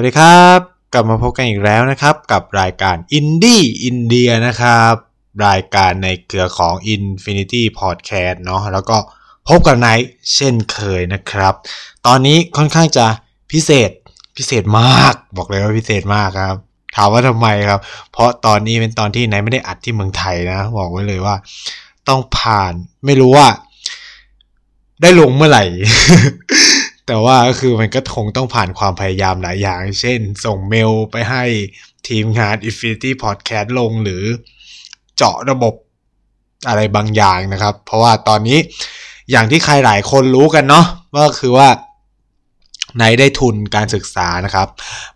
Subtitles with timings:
[0.00, 0.60] สวัสดีครับ
[0.92, 4.94] กลับมาพบกันอีกแล้วนะครับ กับรายการอินดี้อินเดียนะครับ
[5.46, 8.96] รายการในเครือของ Infinity Podcast เนาะแล้วก็
[9.48, 11.54] พบกับไนท์เช่นเคยนะครับ
[12.06, 13.06] ตอนนี้ค่อนข้างจะ
[13.52, 13.90] พิเศษ
[14.36, 16.56] พิเศษมาก บอกเลยว่าพิเศษมากครับ
[16.96, 17.80] ถามว่าทำไมครับ
[18.12, 21.36] เพราะตอนนี้เป็นตอนที่ไนท์ไม่ได้อัดที่เมืองไทยนะ บอกไว้เลยว่า
[22.08, 22.72] ต้องผ่าน
[23.04, 23.48] ไม่รู้ว่า
[25.02, 25.64] ได้ลงเมื่อไหร่
[27.12, 31.44] แต่ว่าก็คือมันก็คงต้องผ่านความพยายามหลายอย่าง เช่น ส่งเมลไปให้
[32.08, 34.22] ทีมงาน Infinity Podcast ลงหรือ
[35.16, 35.74] เจาะระบบ
[36.68, 38.58] อะไรบางอย่างนะครับ เพราะว่าตอนนี้
[39.30, 40.86] อย่างที่ใครหลายคนรู้กันเนาะ
[41.18, 41.68] ก็คือว่า
[42.98, 44.68] ในได้ทุนการศึกษานะครับ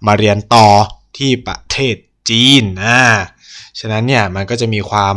[0.07, 0.67] มาเรียนต่อ
[1.17, 1.97] ที่ประเทศ
[2.29, 3.01] จีนอ่า
[3.79, 5.15] ฉะนั้นเนี่ยมันก็จะมีความ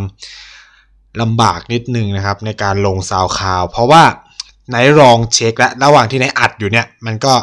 [1.21, 4.03] ลำบากนิดนึงนะครับในการลงซาวคาว เพราะว่า
[4.69, 7.33] ไหนลองเช็คแล้วระหว่างที่ไหนอัดอยู่เนี่ย มันก็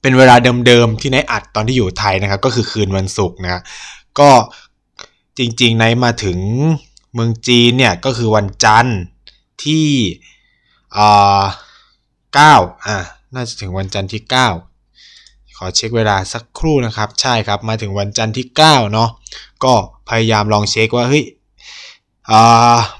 [0.00, 3.62] เป็นเวลาเดิมๆที่ไนอัดตอนที่อยู่ไทยนะครับ ก็คือคืนวันศุกร์นะ
[4.18, 4.30] ก็
[5.38, 6.38] จริงๆไนมาถึง
[7.14, 8.98] เมืองจีนเนี่ยก็คือวันจันทร์
[9.64, 9.88] ที่
[12.34, 12.54] เก้า
[12.86, 12.96] อ่า
[13.34, 14.48] น่าจะถึงวันจันทร์ที่เก้า
[15.56, 19.10] ขอเช็คเวลาสักครู่นะครับ ใช่ครับมาถึงวันจันทร์ที่เก้าเนาะ
[19.64, 19.72] ก็
[20.08, 21.24] พยายามลองเช็คว่าเฮ้ย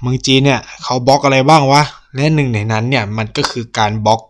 [0.01, 1.83] เมืองจีนเนี่ยเขาบล็อกอะไรบ้างวะ
[2.15, 4.21] และหนึ่งในนั้นเนี่ยมันก็คือการบล็อก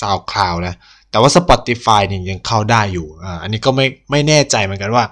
[0.00, 0.74] SoundCloud นะ
[1.10, 5.04] แต่ว่า Spotify เนี่ยยังเข้าได้อยู่อ่าอันนี้ก็ไม่ไม่แน่ใจเหมือนกันว่า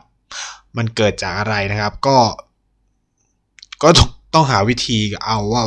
[0.77, 2.17] มันเกิดจากอะไรนะครับ ก็
[3.83, 5.63] ก็ต้องต้องหาวิธีเอาว่า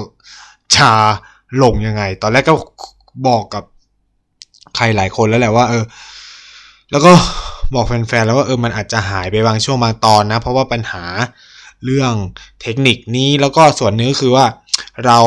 [0.76, 0.92] จะ
[1.64, 2.54] ลงยังไง ตอนแรกก็
[3.28, 3.64] บอกกับ
[4.76, 5.84] ใครหลายคนแล้วแหละว่า เออ
[6.92, 7.12] แล้วก็
[7.76, 11.06] บอกแฟนๆแล้วว่าเออมันอาจจะหายไปบางช่วงบางตอนนะ เพราะว่าปัญหา
[11.86, 12.14] เรื่อง
[12.62, 14.46] เทคนิคนี้แล้วก็ส่วนนึงก็คือว่า
[15.06, 15.20] เรา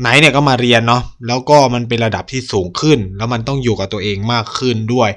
[0.00, 5.10] ไหนเนี่ยก็มาเรียนเนาะแล้วก็มันเป็นระดับที่สูงขึ้น แล้วมันต้องอยู่กับตัวเองมากขึ้นด้วย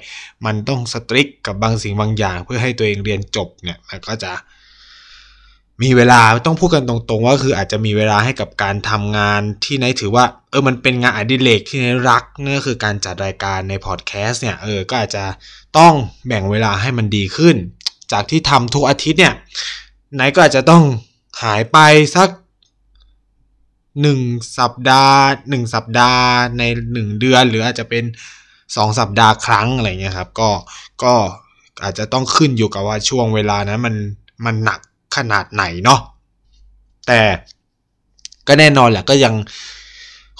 [0.45, 4.31] มันต้องสตริกกับบางสิ่งบางอย่าง เพื่อให้ตัวเองเรียนจบเนี่ยมันก็จะ
[5.81, 15.23] มีเวลาต้องพูดกันตรงๆว่าคืออาจจะมีเวลาให้กับการทำงานที่ไหนถือว่า เออมันเป็นงานอดิเรกที่ไหนรักนั่นก็คือการจัดรายการในพอดแคสต์เนี่ยเออก็อาจจะ
[15.78, 15.93] ต้อง
[16.28, 17.55] แบ่งเวลาให้มันดีขึ้น
[18.11, 19.33] จากที่ทำทุกอาทิตย์เนี่ย
[20.16, 20.83] ไหนก็อาจจะต้อง
[21.43, 21.78] หายไป
[22.16, 22.29] สัก
[24.02, 24.19] หนึ่ง
[24.59, 25.19] สัปดาห์
[25.50, 26.25] หนึ่งสัปดาห์
[26.57, 26.63] ใน
[26.94, 28.03] หนึ่งเดือน หรืออาจจะเป็น
[28.75, 30.50] สองสัปดาห์ครั้งอะไรเงี้ยครับ ก็
[31.03, 31.13] ก็
[31.84, 33.96] อาจจะต้องขึ้นอยู่กับว่าช่วงเวลานั้นมัน
[34.46, 34.79] มันหนัก
[35.16, 36.00] ขนาดไหนเนาะ
[37.07, 37.22] แต่
[38.47, 39.34] ก็แน่นอนแหละก็ยัง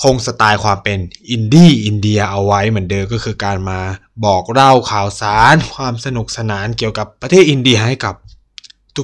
[0.04, 3.80] คงสไตล์ความเป็นอินดี้อินเดียเอาไว้เหมือนเดิมก็คือการมา
[4.26, 8.16] บอกเล่าข่าวสารความสนุกสนานเกี่ยวกับประเทศอินเดียให้กับ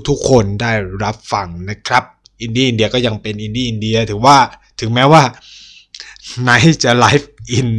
[0.09, 0.71] ทุกๆคนได้
[1.03, 2.03] รับฟังนะครับ
[2.41, 4.37] อินดี้อินเดียก็ยังเป็นอินดี้อินเดียถือว่า
[4.79, 5.23] ถึงแม้ว่า
[6.43, 6.49] ไน
[6.83, 7.69] จะ live in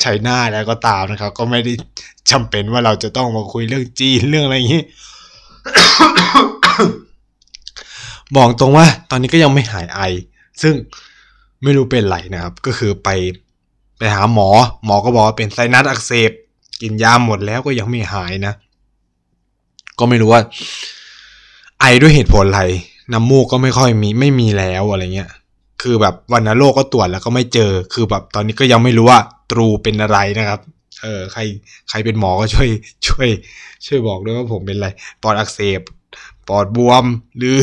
[0.00, 1.72] China แล้วก็ตามนะครับ ก็ไม่ได้
[2.30, 4.84] จำเป็นว่าเราจะต้องมาคุยเรื่องจีนเรื่องอะไรอย่างนี้
[8.36, 10.00] บอกตรงว่า ตอนนี้ก็ยังไม่หายไอ
[10.62, 10.74] ซึ่ง
[11.62, 13.08] ไม่รู้เป็นไรนะครับ ก็คือไป
[13.98, 14.48] ไปหาหมอ
[14.84, 16.30] หมอก็บอกว่าเป็นไซนัสอักเสบ
[16.82, 18.54] กินยาหมดแล้วก็ยังไม่หายนะ
[19.98, 20.42] ก็ไม่รู้ว่า
[21.80, 22.62] ไอด้วยเหตุผลอะไร
[23.12, 25.30] น้ำมูกก็ไม่ค่อยมีไม่มีแล้วอะไรเงี้ย
[25.82, 29.18] คือแบบวันนโรคก็ตรวจแล้วก็ไม่เจอ คือแบบตอนนี้ก็ยังไม่รู้ว่า
[29.50, 30.60] ตรูเป็นอะไรนะครับ
[31.02, 31.40] เออใคร
[31.88, 32.68] ใครเป็นหมอก็ช่วย
[33.08, 33.28] ช่วย
[33.86, 34.88] ช่วยบอกด้วยว่าผมเป็นอะไร
[35.22, 35.80] ปอดอักเสบ
[36.48, 37.04] ปอดบวม
[37.38, 37.58] หรือ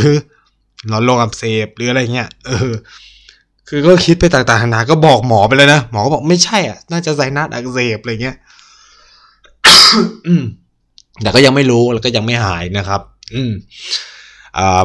[0.88, 2.71] หลอดลมอักเสบหรืออะไรเงี้ยเออ
[3.67, 8.35] คือก็คิดไปต่างๆนานาก็บอกหมอไปเลยนะหมอก็บอกไม่ใช่อะ น่าจะไซนัสอักเสบอะไรเงี้ย
[11.21, 13.01] แต่ก็ยังไม่รู้แล้วก็ยังไม่หายนะครับ
[13.33, 13.51] อืม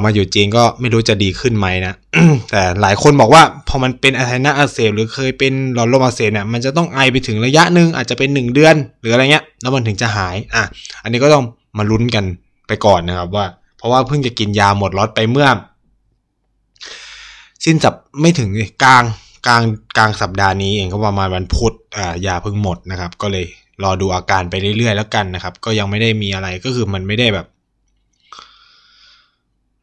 [0.04, 1.94] มาอยู่จีนก็ไม่รู้จะดีขึ้นไหมนะ
[2.50, 10.62] แต่หลายคนบอกว่าพอมันเป็นไซนัสอักเสบหรือเคยเป็นหลอดลมอักเสบเนี่ยมันจะต้องไอไปถึงระยะหนึ่งอาจจะเป็นหนึ่งเดือน หรืออะไรเงี้ยแล้วมันถึงจะหายอะ
[11.02, 11.44] อันนี้ก็ต้อง
[11.78, 12.24] มาลุ้นกัน
[12.66, 13.46] ไปก่อนนะครับว่า
[13.78, 15.48] เพราะว่าเพิ่งจะกินยาหมดล็อตไปเมื่อ
[17.64, 18.50] สิ้นสัปไม่ถึง
[18.84, 19.04] กลาง
[19.46, 19.62] กลาง
[19.96, 23.46] กลางสัปดาห์นี้เองก็ประมาณวันพุธอ่ายาเพิ่งหมดนะครับ ก็เลย
[23.82, 27.46] รอดูอาการไปเรื่อยๆแล้วกันนะครับ ก็ยังไม่ได้มีอะไรก็คือมันไม่ได้แบบ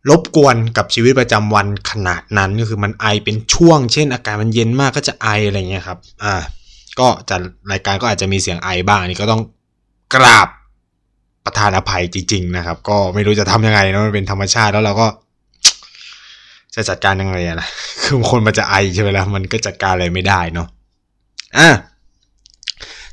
[0.09, 6.33] รบกวนกับชีวิตประจำวันขนาดนั้นก็คือมันไอเป็นช่วง เช่น อากาศมันเย็นมากก็จะไออะไรเงี้ยครับ อ่า
[6.99, 7.35] ก็จะ
[7.71, 9.41] รายการก็อาจจะมีเสียงไอบ้างอันนี้ก็ต้อง
[10.15, 10.47] กราบ
[11.45, 15.07] ประธานอภัยจริง ๆ นะครับ ก็ไม่รู้จะทำยังไงนะมันเป็นธรรมชาติแล้วเราก็
[16.75, 17.67] จะจัดการยังไงอะนะ
[18.03, 20.67] คือคนมันจะไอใช่ไหมล่ะมันก็จัดการอะไรไม่ได้เนาะ
[21.57, 21.69] อะ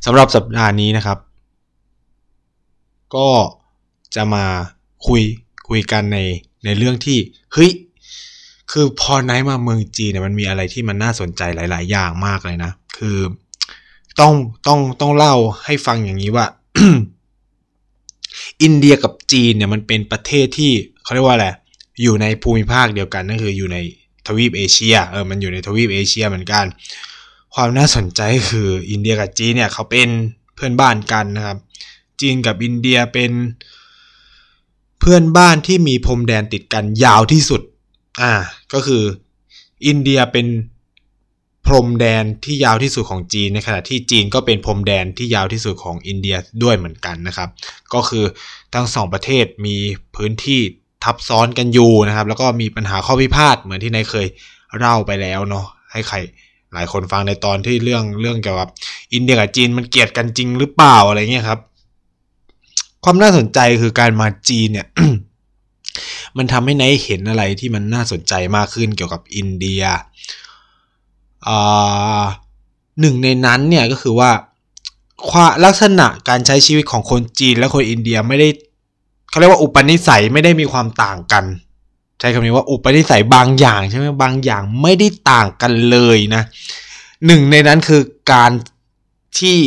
[0.05, 1.19] สำหรับสัปดาห์นี้นะครับ
[3.15, 3.29] ก็
[4.15, 4.45] จะมา
[5.07, 5.23] คุย
[5.69, 6.19] คุยกันใน
[6.65, 7.19] ในเรื่องที่
[7.53, 7.71] เฮ้ย
[8.73, 13.19] คือพอไนท์มาเมืองจีนเนี่ยมันมีอะไรที่มันน่าสนใจหลาย ๆ อย่างมากเลยนะ คือ
[14.21, 14.35] ต้อง
[14.67, 15.35] ต้องต้องเล่า
[15.65, 16.47] ให้ฟังอย่างนี้ว่า
[18.63, 20.73] อินเดียกับจีนเนี่ยมันเป็นประเทศที่
[21.03, 21.49] เขาเรียกว่าอะไร
[22.03, 23.79] อยู่ในภูมิภาคเดียวกันนั่นคืออยู่ใน
[24.27, 26.65] ทวีปเอเชียเออมันอยู่ในทวีปเอเชียเหมือนกัน
[27.55, 28.21] ความน่าสนใจ
[28.51, 30.09] คืออินเดียกับจีนเนี่ยเขาเป็น
[30.55, 31.59] เพื่อนบ้านกันนะครับ
[32.21, 33.31] จีนกับอินเดียเป็น
[35.01, 37.61] เพื่อนบ้านที่มีพรมแดนติดกันยาวที่สุด
[38.21, 38.33] อ่า
[38.73, 39.03] ก็คือ
[39.87, 40.47] อินเดียเป็น
[41.67, 47.49] พรมแดนที่ยาวที่สุดของจีนในขณะที่จีนก็เป็นพรมแดนที่ยาวที่สุดของอินเดียด้วยเหมือนกันนะครับ
[47.95, 48.25] ก็คือ
[48.75, 49.77] ทั้งสองประเทศมี
[50.17, 50.61] พื้นที่
[51.05, 54.27] ทับซ้อนกันอยู่นะครับ แล้วก็มีปัญหาข้อพิพาทเหมือนที่นายเคย
[54.79, 56.17] เล่าไปแล้วเนาะให้ใคร
[56.73, 58.69] หลายคนฟังในตอนที่เรื่องเรื่องเกี่ยวกับ
[59.15, 61.61] อินเดียกับจีนมันเกลียดกันจริงหรือเปล่าอะไรเงี้ยครับ
[63.11, 64.87] ความน่าสนใจคือการมาจีนเนี่ย
[66.37, 69.83] มันทำให้นายเห็นอะไรที่มันน่าสนใจมากขึ้นเกี่ยวกับอินเดีย
[73.01, 74.31] หนึ่งในนั้นเนี่ยก็คือว่า
[75.31, 78.49] ความลักษณะการใช้ชีวิตของคนจีนและคนอินเดียไม่ได้
[79.29, 81.45] เขาเรียกว่าอุปนิสัยไม่ได้มีความต่างกัน
[82.19, 86.43] ใช้คำนี้ว่าอุปนิสัยบางอย่างใช่ไหมบางอย่างไม่ได้ต่างกันเลยนะ
[87.27, 88.03] หนึ่งในนั้นคือ
[88.33, 88.51] การ
[89.39, 89.59] ที่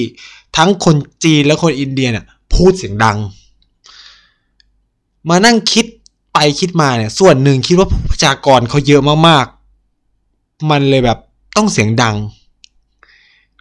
[0.57, 2.25] ทั้งคนจีนและคนอินเดียเนี่ย
[2.56, 3.18] พูดเสียงดัง
[5.30, 5.86] มานั่งคิด
[6.33, 11.18] ไปคิดมาเนี่ย ส่วนหนึ่งคิดว่าประชากรเขาเยอะมากๆ มันเลยแบบ
[11.57, 12.15] ต้องเสียงดัง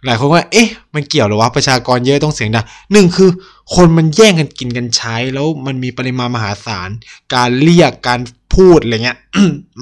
[0.05, 3.29] หลายคนว่า เอ๊ะ มันเกี่ยวหรอวะประชากรเยอะต้องเสียงดังหนึ่งคือ
[3.75, 6.89] คนมันแย่งกันกินกันใช้ แล้วมันมีปริมาณมหาศาล
[7.33, 8.19] การเรียกการ
[8.53, 9.17] พูดอะไรเงี้ย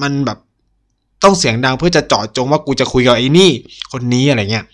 [0.02, 0.38] มันแบบ
[1.24, 3.52] ต้องเสียงดังเพื่อจะเจาะจงว่ากูจะคุยกับไอ้นี่
[3.92, 4.66] คนนี้อะไรเงี้ย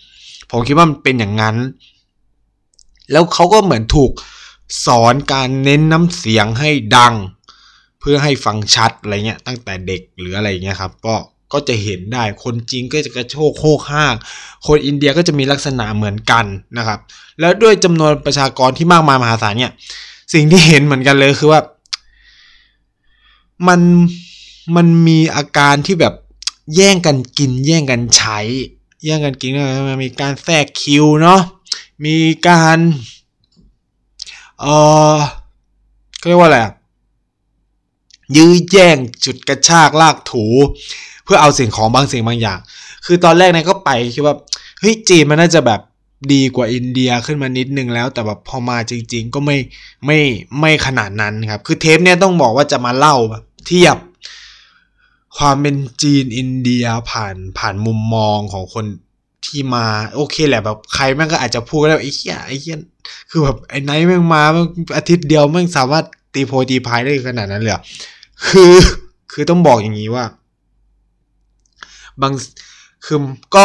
[0.50, 1.56] ผมคิดว่ามันเป็นอย่างนั้น
[3.12, 4.10] แล้วเขาก็เหมือนถูก
[4.86, 7.14] สอนการเน้นน้ำเสียงให้ดัง
[8.00, 11.14] เพื่อให้ฟังชัดอะไรเงี้ยตั้งแต่เด็กหรืออะไรเงี้ยครับ ก็
[11.52, 14.14] ก็จะเห็นได้คนจีนก็จะกระโชกโคกห้าง
[14.66, 16.44] คนอินเดียก็จะมีลักษณะเหมือนกัน
[16.78, 16.98] นะครับ
[17.40, 19.72] แล้วด้วยจำนวนประชากรที่มากมายมหาศาลเนี่ย
[20.34, 21.60] สิ่งที่เห็นเหมือนกันเลยคือว่า
[23.68, 23.80] มัน
[24.76, 26.14] มันมีอาการที่แบบ
[26.74, 28.38] แย่งกันกิน แย่งกันใช้
[29.04, 29.50] แย่งกันกิน
[29.88, 31.40] มันมีการแทรกคิวเนาะ
[32.04, 32.78] มีการ
[34.60, 34.66] เอ
[35.14, 35.16] อ
[36.28, 36.58] เรียกว่าอะไร
[38.36, 40.44] ยื้อแย่งจุดกระชากลากถู
[41.24, 42.58] เพื่อเอาสิ่งของบางสิ่งบางอย่าง
[43.06, 44.34] คือตอนแรกนายก็ไปคิดว่า
[44.80, 45.80] เฮ้ยจีนมันน่าจะแบบ
[46.32, 49.56] ดีกว่าอินเดียขึ้นมานิดนึงแล้ว แต่แบบพอมาจริง ๆ ก็ไม่
[50.06, 50.18] ไม่
[50.60, 53.96] ไม่ขนาดนั้นครับ คือเทปเนี้ยต้องบอกว่าจะมาเล่าแบบเทียบ
[55.36, 58.86] ความเป็นจีนอินเดียผ่านผ่านมุมมองของคน
[59.46, 59.84] ที่มา
[60.14, 62.76] โอเคแหละแบบใครแม่งก็อาจจะพูดแล้วไอ้เหี้ยไอ้เหี้ย
[63.30, 64.42] คือแบบไอ้ไนท์แม่งมา
[64.96, 66.04] อาทิตย์เดียวแม่งสามารถ
[66.34, 67.74] ตีโพตีพายได้ขนาดนั้นเลย
[68.46, 68.72] คือ
[69.32, 70.24] คือต้องบอกอย่างนี้ว่า
[72.22, 72.32] บาง
[73.04, 73.18] คือ
[73.54, 73.64] ก็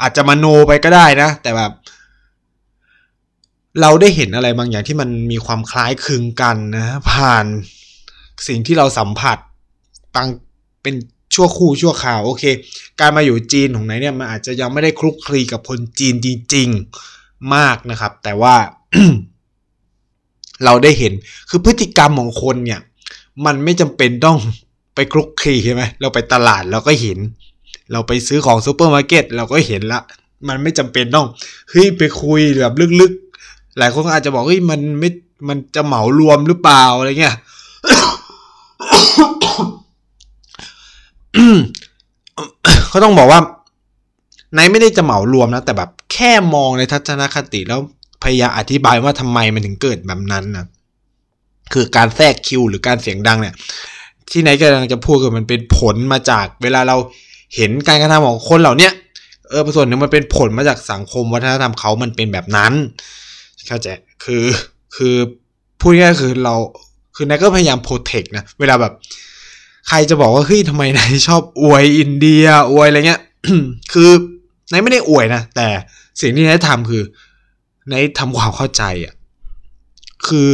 [0.00, 1.72] อาจจะมาโนไปก็ได้นะ แต่แบบ
[3.80, 7.46] เราได้เห็นอะไรบางอย่างที่มันมีความคล้ายคลึงกันนะ ผ่าน
[8.48, 9.38] สิ่งที่เราสัมผัส
[10.14, 10.28] มัน
[10.82, 10.94] เป็น
[11.34, 12.44] ชั่วครู่ชั่วคราวโอเค
[13.00, 18.54] การมาอยู่จีนของไนเนี่ยมันอาจจะยังไม่ได้คลุกคลีกับคนจีนจริงๆมากนะครับ แต่ว่า
[20.64, 21.12] เราได้เห็น
[21.48, 22.80] คือพฤติกรรมของคนเนี่ย
[23.46, 24.38] มันไม่จำเป็นต้อง
[24.94, 27.18] ไปคลุกคลีใช่ไหมเราไปตลาดเราก็เห็น
[27.92, 30.00] เราไปซื้อของซูเปอร์มาร์เก็ตเราก็เห็นละ
[30.48, 31.26] มันไม่จำเป็นต้อง
[31.70, 35.10] เฮ้ยไปคุยแบบลึกๆ หลายคนอาจจะบอกเฮ้ยมันไม่
[35.48, 37.36] มันจะเหมารวมหรือเปล่าอะไรเงี้ย
[42.88, 43.40] เขาต้องบอกว่า
[44.54, 47.80] ไนไม่ได้จะเหมารวมนะ แต่แบบแค่มองในทัศนคติแล้ว
[48.22, 50.66] พยายามอธิบายว่าทำไมมันถึงเกิดแบบนั้นนะ
[51.72, 53.54] คือการแทรกคิวหรือการเสียงดังเนี่ย
[54.30, 56.96] ที่ไหนกำลังจะพูดคือมันเป็นผลมาจากเวลาเรา
[57.56, 58.90] เห็นการกระทำของคนเหล่านี้
[59.48, 62.72] เออส่วนหนึ่งมันเป็นผลมาจากสังคมวัฒนธรรมเขามันเป็นแบบนั้น
[63.68, 63.88] เข้าใจ
[64.24, 64.44] คือ
[64.96, 65.14] คือ
[65.80, 66.54] พูดง่ายคือเรา
[67.16, 68.92] คือนก็พยายามโปรเทคนะเวลาแบบ
[69.88, 73.22] ใครจะบอกว่าเฮ้ยทำไมนายชอบอวยอินเดียอวยอะไรเงี้ย
[73.92, 74.10] คือ
[74.70, 75.68] นายไม่ได้อวยนะแต่
[76.20, 77.02] สิ่งที่นายทำคือ
[77.92, 79.14] นายทำความเข้าใจอะ
[80.26, 80.50] คือ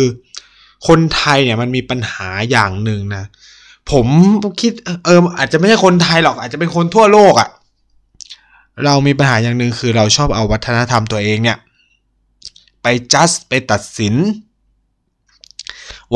[0.86, 3.24] คนไทยเนี่ยมันมีปัญหาอย่างหนึ่งนะ
[3.90, 4.06] ผม
[4.60, 4.72] คิด
[5.04, 7.48] เอออาจจะไม่ใช่คนไทยหรอก อาจจะเป็นคนทั่วโลกอะ่ะ
[8.84, 11.58] เรามีปัญหาอย่างหนึ่งคือเราชอบเอาวัฒนธรรมตัวเองเนี่ย
[12.82, 14.14] ไปจัดไปตัดสิน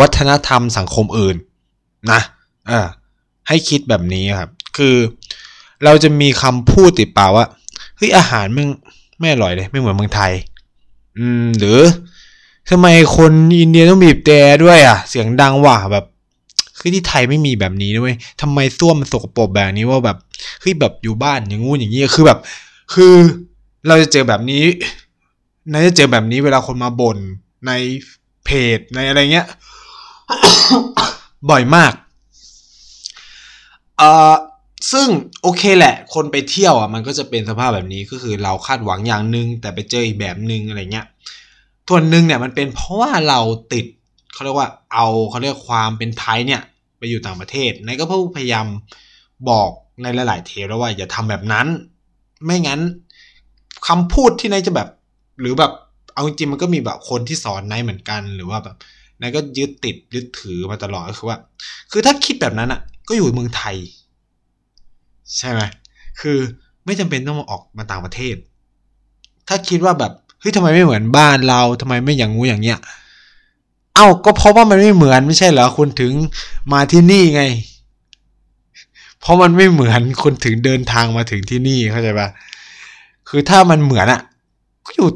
[0.00, 1.36] วัฒนธรรมสังคมอื่น
[2.12, 2.20] นะ
[2.68, 2.86] เออ
[3.48, 4.96] ให้คิดแบบนี้ครับ คือ
[5.84, 7.46] เราจะมีคำพูดติดปากว่า
[7.96, 8.68] เฮ้ยอาหารมึง
[9.18, 10.32] ไม่อร่อยเลย ไม่เหมือนเมืองไทย
[11.18, 11.80] อืม หรือ
[12.70, 16.04] ทำไมคนอินเดียต้องบีบแต่ด้วยอะ เสียงดังว่ะแบบ
[16.78, 20.16] คือที่ไทยไม่มีแบบนี้ด้วยทำไมส้วมมันสกปรกแบบนี้ว่าแบบ
[20.60, 22.38] เฮ้ยแบบอยู่บ้านอย่างงู้นอย่างนี้คือแบบ
[22.94, 23.14] คือ
[23.86, 24.62] เราจะเจอแบบนี้
[25.70, 27.18] นายจะเจอแบบนี้เวลาคนมาบ่น
[27.66, 27.70] ใน
[28.44, 29.46] เพจในอะไรเงี้ย
[31.50, 31.92] บ่อยมาก
[34.02, 34.34] เอ่อ
[34.92, 35.08] ซึ่ง
[35.42, 41.06] โอเคแหละ คนไปเที่ยวอะมันก็จะเป็นสภาพแบบนี้ก็คือเราคาดหวังอย่างหนึ่งแต่ไปเจออีกแบบหนึ่งอะไรเงี้ย
[41.88, 43.40] ส่วนหนึ่งเนี่ยมันเป็นเพราะว่าเรา
[43.72, 43.86] ติด
[44.32, 46.62] เขาเรียกว่าเอาเขาเรียกความเป็นไทยเนี่ย
[46.98, 48.04] ไปอยู่ต่างประเทศนายก็
[48.36, 48.66] พยายาม
[49.48, 49.70] บอก
[50.02, 51.66] ในหลาย ๆ เทปแล้วว่าอย่าทำแบบนั้น
[52.44, 52.80] ไม่งั้น
[53.88, 54.88] คำพูดที่นายจะแบบ
[55.40, 55.72] หรือแบบ
[56.14, 58.76] เอาจริงมันก็มีแบบคนที่สอนนายเหมือนกันหรือว่าแบบ
[59.20, 61.38] นายก็ยึดติดยึดถือมาตลอดก็คือว่า
[61.90, 62.80] คือถ้าคิดแบบนั้นอะ
[63.12, 63.76] ก็อยู่เมืองไทย
[65.36, 65.60] ใช่ไหม
[66.20, 66.38] คือ
[66.84, 68.36] ไม่จำเป็นต้องมาออกมาต่างประเทศ
[69.48, 72.78] ถ้าคิดว่าแบบเฮ้ยทำไมไม่เหมือนบ้านเราทำไมไม่อย่างงูอย่างเงี้ย
[73.94, 76.12] เอ้าก็เพราะว่ามันไม่เหมือนไม่ใช่เหรอคุณถึง
[76.72, 77.42] มาที่นี่ไง
[79.20, 82.28] เพราะมันไม่เหมือนคุณถึงเดินทางมาถึงที่นี่เข้าใจปะ
[83.28, 84.20] คือถ้ามันเหมือนอะ
[84.86, 85.08] ก็อยู่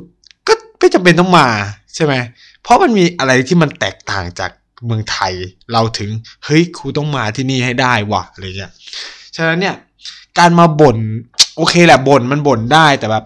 [0.46, 1.46] ก็ไม่จำเป็นต้องมา
[1.94, 2.14] ใช่ไหม
[2.62, 4.50] เพราะมันมีอะไรที่มันแตกต่างจาก
[4.84, 5.32] เมืองไทย
[5.72, 6.10] เราถึง
[6.44, 8.72] เฮ้ยครูต้องมาที่นี่ให้ได้วะอะไรเงี้ย
[9.36, 9.76] ฉะนั้นเนี่ย
[10.38, 10.98] การมาบ่น
[11.56, 13.24] โอเคแหละบ่นมันบ่นได้แต่แบบ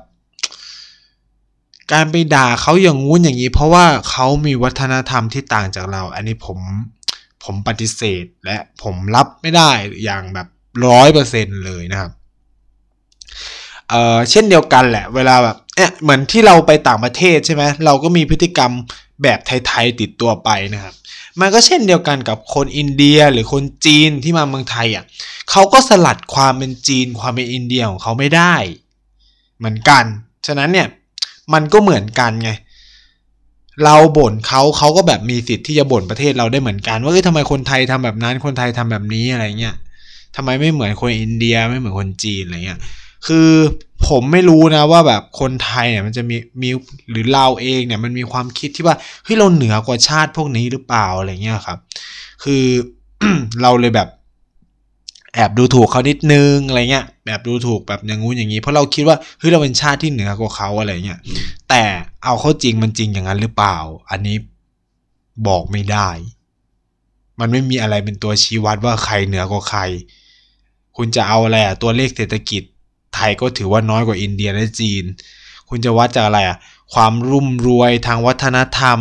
[1.93, 6.59] การไปด่าเขาอย่างงู้นอย่างนี้ เพราะว่าเขามีวัฒนธรรมที่ต่างจากเรา อันนี้ผม
[7.45, 9.71] ผมปฏิเสธและผมรับไม่ได้
[10.05, 10.49] อย่างแบบ
[10.87, 12.13] ร้อยเปอร์เซ็นเลยนะครับ
[13.89, 18.73] เอ่อเช่นเดียวกันแหละ เวลาแบบเนี่ยเหมือนที่เราไปต่างประเทศใช่ไหมเราก็มีพฤติกรรม
[19.23, 20.95] แบบไทยๆติดตัวไปนะครับ
[21.41, 25.05] มันก็เช่นเดียวกันกับคนอินเดียหรือคนจีนที่มาเมืองไทยอะ
[25.51, 28.55] เขาก็สลัดความเป็นจีนความเป็นอินเดียของเขาไม่ได้
[29.59, 30.05] เหมือนกัน
[30.47, 30.89] ฉะนั้นเนี่ย
[31.53, 32.51] มันก็เหมือนกันไง
[33.85, 39.75] เราบ่นเขาเขาก็แบบมีสิทธิ์ที่จะบ่นประเทศเราได้เหมือนกัน ว่าเอ้ยทำไมคนไทยทำแบบนั้นคนไทยทำแบบนี้อะไรเงี้ย
[40.37, 42.81] ทำไมไม่เหมือนคนอินเดียไม่เหมือนคนจีนอะไรเงี้ย
[43.27, 43.51] คือ
[44.09, 46.71] ผมไม่รู้นะว่าแบบคนไทยเนี่ยมันจะมีมี
[47.11, 51.79] หรือเราเองเนี่ยมันมีความคิดที่ว่าเฮ้ยเราเหนือกว่าชาติพวกนี้หรือเปล่าอะไรเงี้ยครับ
[52.45, 52.65] คือ
[53.63, 54.09] เราเลยแบบ
[55.35, 61.21] แอบดูถูกเขานิดนึงอะไรเงี้ยแบบดูถูกแบบอย่างงู้นอย่างนี้ เพราะเราคิดว่าเฮ้ยเราเป็นชาติที่เหนือกว่าเขาอะไรเงี้ย
[61.69, 61.83] แต่
[62.25, 63.77] เอาเข้าจริงมันจริงอย่างนั้นหรือเปล่า
[64.11, 64.37] อันนี้
[65.47, 66.09] บอกไม่ได้
[67.41, 69.81] มันไม่มีอะไรเป็นตัวชี้วัดว่าใครเหนือกว่าใคร
[70.97, 72.63] คุณจะเอาอะไรอะตัวเลขเศรษฐกิจ
[73.15, 75.05] ไทยก็ถือว่าน้อยกว่าอินเดียและจีน
[75.69, 76.59] คุณจะวัดจากอะไรอะ
[76.93, 78.99] ความรุ่มรวยทางวัฒนธรรม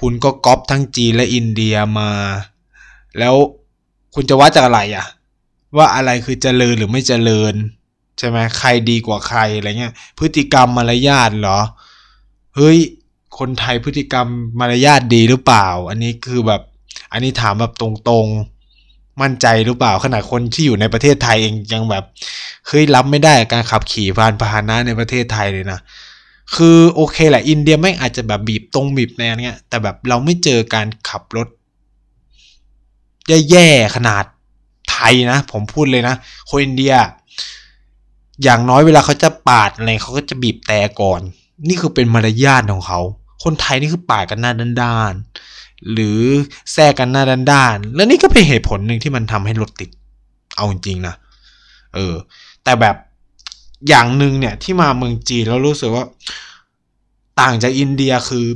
[0.00, 2.10] คุณก็ก๊อปทั้งจีนและอินเดียมา
[3.18, 3.34] แล้ว
[4.14, 5.06] คุณจะวัดจากอะไรอะ
[5.76, 7.54] ว่าอะไรคือเจริญหรือไม่เจริญ
[8.18, 11.60] ใช่ไหมใครดีกว่าใครอะไรเงี้ย พฤติกรรมมารยาทเหรอ
[12.56, 12.78] เฮ้ย
[13.38, 14.26] คนไทยพฤติกรรม
[14.60, 16.62] มารยาทดีหรือเปล่า อันนี้คือแบบ
[17.12, 18.59] อันนี้ถามแบบตรงๆ
[19.22, 22.04] มั่นใจหรือเปล่าขนาดคนที่อยู่ในประเทศไทยเองยังแบบ
[22.66, 25.78] เฮ้ยรับไม่ได้การขับขี่พานพาหนะในประเทศไทยเลยนะ
[26.54, 31.48] คือโอเคแหละ อินเดียไม่อาจจะแบบบีบตรงบีบแนวเนี้ย แต่แบบเราไม่เจอการขับรถ
[33.50, 34.24] แย่ๆขนาด
[34.90, 36.14] ไทยนะ ผมพูดเลยนะ
[36.48, 36.94] คนอินเดีย
[38.42, 41.20] อย่างน้อยเวลาเขาจะปาดอะไรเขาก็จะบีบแต่ก่อน
[41.68, 43.00] นี่คือเป็นมารยาทของเขา
[43.44, 45.49] คนไทยนี่คือปาดกันหน้าด้านๆ
[45.92, 46.20] หรือ
[46.72, 49.90] แทรกกันหน้าด้านๆแล้วนี่ก็เป็นเหตุผลหนึ่งที่มันทำให้รถติด
[50.56, 51.14] เอาจริงๆนะ
[51.94, 52.14] เออ
[52.64, 52.96] แต่แบบ
[53.88, 56.04] อย่างหนึ่งเนี่ยที่มาเมืองจีนแล้วรู้สึกว่า
[57.40, 58.46] ต่างจากอินเดียคือ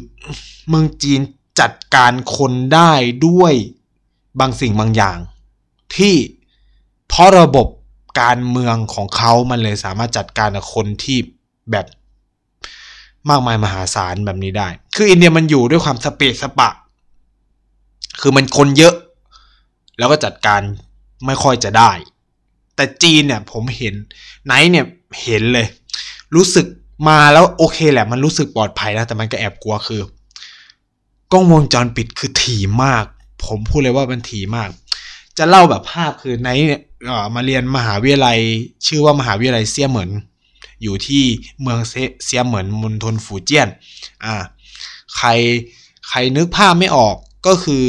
[0.69, 1.21] เมืองจีน
[1.61, 2.93] จัดการคนได้
[3.27, 3.55] ด้วย
[4.41, 5.19] บางสิ่งบางอย่าง
[5.97, 6.15] ที่
[7.09, 7.67] เพราะระบบ
[8.23, 11.19] การเมืองของเขามันเลยสามารถจัดการกับคนที่
[11.71, 11.87] แบบ
[13.31, 16.71] มากมายมหาศาลแบบนี้ได้ คืออินเดียมันอยู่ด้วยความสเปซสปะ
[18.21, 18.95] คือมันคนเยอะ
[19.99, 20.61] แล้วก็จัดการ
[21.27, 21.91] ไม่ค่อยจะได้
[22.77, 23.95] แต่จีนเนี่ยผมเห็น
[24.47, 24.87] ไนท์เนี่ย
[25.23, 25.67] เห็นเลย
[26.35, 26.67] รู้สึก
[27.09, 30.03] มาแล้วโอเคแหละ มันรู้สึกปลอดภัยนะ แต่มันก็แอบกลัวคือ
[31.33, 33.05] กล้องวงจรปิดคือถี่มาก
[33.45, 34.71] ผมพูดเลยว่ามันถี่มาก
[35.39, 36.83] จะเล่าแบบภาพคือไนท์เนี่ย
[37.35, 38.39] มาเรียนมหาวิทยาลัย
[38.87, 40.11] ชื่อว่ามหาวิทยาลัยเซี่ยเหมิน
[40.83, 41.25] อยู่ที่
[41.61, 41.79] เมือง
[42.25, 43.69] เซียเหมินมณฑลฝูเจี้ยน
[44.25, 44.35] อ่า
[45.17, 45.29] ใคร
[46.09, 47.17] ใครนึกภาพไม่ออก
[47.47, 47.85] ก็คือ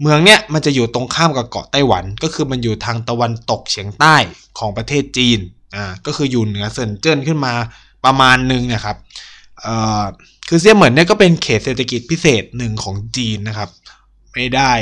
[0.00, 4.16] เมืองเนี้ยมันจะอยู่ตรงข้ามกับเกาะไต้หวัน ก็คือมันอยู่ทางตะวันตกเฉียงใต้
[4.58, 5.38] ของประเทศจีน
[5.76, 7.52] อ่าก็คืออยู่เหนือเซินเจิ้นขึ้นมา
[8.04, 8.96] ประมาณนึงนะครับ
[9.60, 10.02] เอ่อ
[10.48, 13.70] คือเซี่ยเหมินเนี่ยก็เป็นเขตเศรษฐกิจพิเศษหนึ่งของจีนนะครับ
[14.32, 14.72] ไม่ได้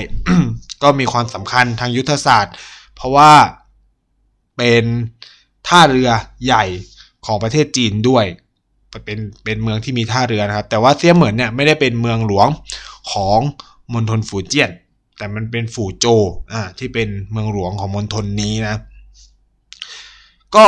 [0.82, 2.54] ก็มีความสำคัญทางยุทธศาสตร์
[2.94, 3.32] เพราะว่า
[4.56, 4.84] เป็น
[5.68, 6.10] ท่าเรือ
[6.44, 6.64] ใหญ่
[7.26, 8.24] ของประเทศจีนด้วย
[9.04, 12.48] เป็นเป็นเมืองที่มีท่าเรือนะครับ แต่ว่าเซี่ยเหมินเนี่ยไม่ได้เป็นเมืองหลวง
[13.12, 13.40] ของ
[13.92, 14.70] มณฑลฝูเจี้ยน
[15.18, 16.06] แต่มันเป็นฝูโจ
[16.52, 18.76] อ่าที่เป็นเมืองหลวงของมณฑลนี้นะ
[20.54, 20.64] ก็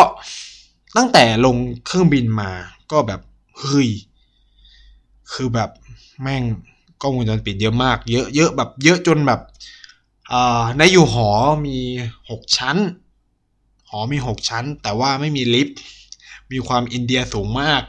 [0.96, 2.50] ตั้งแต่ลงเครื่องบินมา
[2.92, 3.20] ก็แบบ
[3.60, 3.88] เฮ้ย
[5.32, 5.70] คือแบบ
[6.22, 6.42] แม่ง
[7.02, 9.40] กล้องวงจรปิดเยอะมาก เยอะเยอะแบบเยอะจนแบบ
[10.32, 11.28] อ่าในอยู่หอ
[11.66, 11.76] มี
[12.30, 12.76] หกชั้น
[13.90, 15.78] หอมีหกชั้น แต่ว่าไม่มีลิฟต์
[16.52, 17.82] มีความอินเดียสูงมาก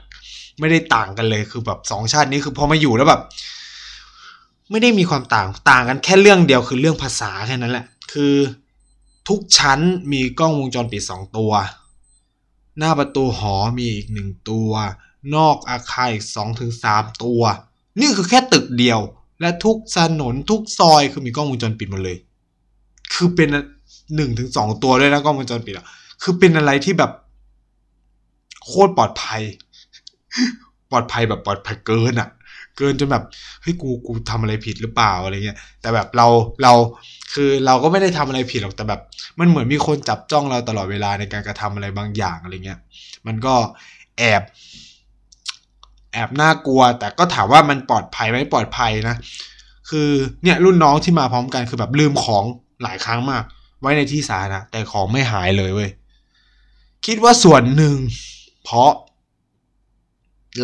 [0.60, 3.22] ไม่ได้ต่างกันเลยคือแบบสองชาตินี้คือพอมาอยู่แล้วแบบ
[4.72, 8.36] ไม่ได้มีความต่างต่างกันแค่เรื่องเดียวคือเรื่องภาษาแค่นั้นแหละ คือ
[9.28, 9.80] ทุกชั้น
[10.12, 11.52] มีกล้องวงจรปิดสองตัว
[12.78, 14.72] หน้าประตูหอมีอีกหนึ่งตัว
[15.36, 17.42] นอกอาคารอีกสองถึงสามตัว
[18.00, 19.00] นี่คือแค่ตึกเดียว
[19.42, 22.18] และทุกถนนทุกซอยคือมีกล้องวงจรปิดหมดเลย
[23.14, 23.50] คือเป็น
[24.16, 25.86] หนึ่งถึงสองตัวด้วยนะกล้องวงจรปิดอะ
[26.22, 27.12] คือเป็นอะไรที่แบบ
[28.66, 29.42] โคตรปลอดภัย
[30.92, 32.30] ปลอดภัยแบบปลอดภัยเกินอะ
[32.82, 33.24] เกินจนแบบ
[33.62, 36.28] เฮ้ยกูกูทำอะไรผิดหรือเปล่าอะไรเงี้ยแต่แบบเรา
[36.64, 36.74] เรา
[37.34, 39.02] คือเราก็ไม่ได้ทำอะไรผิดหรอกแต่แบบ
[39.40, 42.80] มันเหมือนมีคนจับจ้องเราตลอดเวลาในการกระทำอะไรบางอย่างอะไรเงี้ย
[43.28, 43.56] มันก็
[44.18, 44.42] แอบ
[46.14, 49.16] แอบน่ากลัว แต่ก็ถามว่ามันปลอดภัยไหมปลอดภัยนะ
[49.90, 50.10] คือ
[50.44, 52.44] เนี่ยรุ่นน้องที่มาพร้อมกันคือแบบลืมของ
[52.84, 53.44] หลายครั้งมาก
[53.82, 55.90] ไว้ในที่สาธารณะแต่ของไม่หายเลยเว้ย
[57.06, 57.96] คิดว่าส่วนหนึ่ง
[58.64, 58.90] เพราะ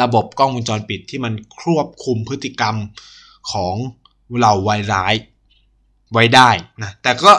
[0.01, 2.75] ระบบกล้องวงจรปิดที่มันควบคุมพฤติกรรม
[3.51, 3.75] ของ
[4.37, 5.13] เหล่าวัยร้าย
[6.13, 6.49] ไว้ได้
[6.83, 7.31] นะแต่ก็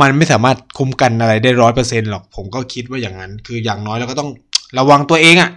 [0.00, 4.30] มันไม่สามารถคุมกันอะไรได้ร้อยเปอร์เซ็นหรอก ผมก็คิดว่าอย่างนั้น คืออย่างน้อยเราก็ต้อง
[4.78, 5.50] ระวังตัวเองอะ่ะ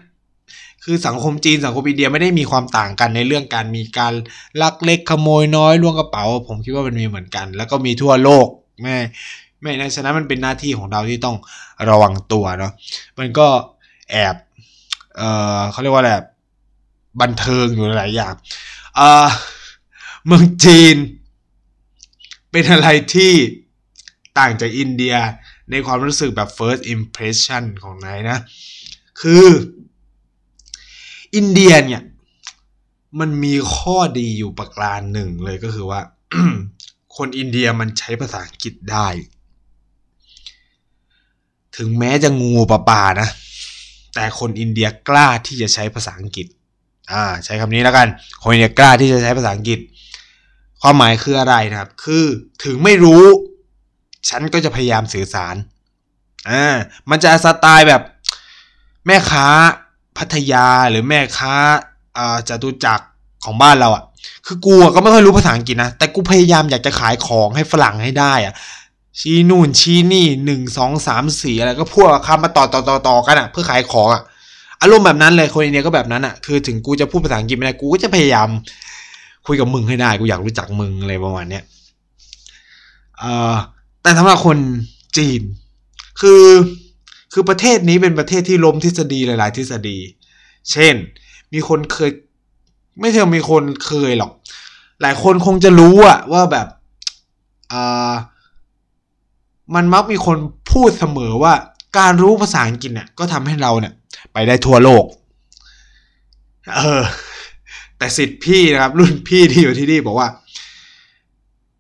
[0.84, 4.14] คือสังคมจีนสังคมอินเดียไม่ได้มีความต่างกันในเรื่องการมีการ
[4.62, 8.48] ลักเล็กขโมยน้อยล่วงกระเป๋า ผมคิดว่ามันมีเหมือนกัน แล้วก็มีทั่วโลก
[8.84, 8.98] แม่
[9.62, 11.38] ไม่ในฉะนั้นมันเป็นหน้าที่ของเราที่ต้อง
[11.90, 12.72] ระวังตัวเนาะ
[13.20, 13.48] มันก็
[14.12, 14.36] แอบ
[15.18, 15.22] เอ
[15.58, 16.12] อเขาเรียกว่าอะไร
[17.22, 18.34] บันเทิงอยู่หลายอย่าง
[18.96, 19.30] เออ
[20.26, 20.96] เมืองจีน
[22.52, 23.34] เป็นอะไรที่
[24.38, 25.16] ต่างจากอินเดีย
[25.72, 28.38] ในความรู้สึกแบบ first impression ของนายนะ
[29.22, 29.48] คือ
[31.36, 32.02] อินเดียเนี่ย
[33.20, 36.02] มันมีข้อดีอยู่ประการหนึ่งเลยก็คือว่า
[37.16, 39.08] คนอินเดียมันใช้ภาษาอังกฤษได้
[41.78, 43.30] ถึงแม้จะงูปลาปานะ
[44.16, 46.48] แต่คนอินเดียกล้าที่จะใช้ภาษาอังกฤษ
[47.12, 48.08] อ่าใช้คำนี้แล้วกัน
[48.42, 49.80] คนอินเดียกล้าที่จะใช้ภาษาอังกฤษ
[50.82, 52.26] ความหมายคืออะไรนะครับ คือ
[52.64, 53.24] ถึงไม่รู้
[54.30, 55.56] ฉันก็จะพยายามสื่อสาร
[56.50, 56.76] อ่า
[57.10, 58.02] มันจะสไตล์แบบ
[59.08, 59.48] แม่ค้า
[60.18, 61.54] พัทยาหรือแม่ค้า
[62.18, 63.06] อ่าจตุจักร
[63.46, 64.04] ของบ้านเราอะ่ะ
[64.46, 68.54] คือกูก็ไม่ค่อยรู้ภาษาอังกฤษนะ แต่กูพยายามอยากจะขายของให้ฝรั่งให้ได้อะ่ะ
[69.20, 74.22] ชี้นู่นชี้นี่หนึ่งสองสามสี่อะไรก็พูดคำมาต่อต่อต่อต่อกันอะ เพื่อขายของอะ
[74.82, 78.50] อารมณ์แบบนั้นเลยคนอินเดียก็แบบนั้นอะคือถึงกูจะพูดภาษาอังกฤษไม่ได้กูก็จะพยายาม
[79.48, 81.64] คุยกับมึงให้ได้กูอยากรู้จักมึงอะไรประมาณเนี้ย
[83.20, 83.54] เอ่อ
[84.02, 84.58] แต่สำหรับคน
[85.18, 85.42] จีน
[86.22, 86.44] คือ
[87.34, 89.98] คือประเทศนี้เป็นประเทศที่ล้มทฤษฎีหลาย ๆ ทฤษฎี
[90.72, 90.96] เช่น
[91.54, 92.12] มีคนเคย
[93.02, 94.32] ไม่ใช่มีคนเคยหรอก
[95.02, 96.68] หลายคนคงจะรู้อะว่าแบบ
[97.74, 98.12] อ่า
[99.76, 100.38] มันมักมีคน
[100.72, 101.54] พูดเสมอว่า
[101.98, 103.94] การรู้ภาษาอังกฤษเนี่ยก็ทำให้เราเนี่ย
[104.34, 105.04] ไปได้ทั่วโลก
[106.78, 107.04] เออ
[107.98, 110.30] แต่สิทธิ์พี่นะครับ รุ่นพี่ที่อยู่ที่นี่บอกว่า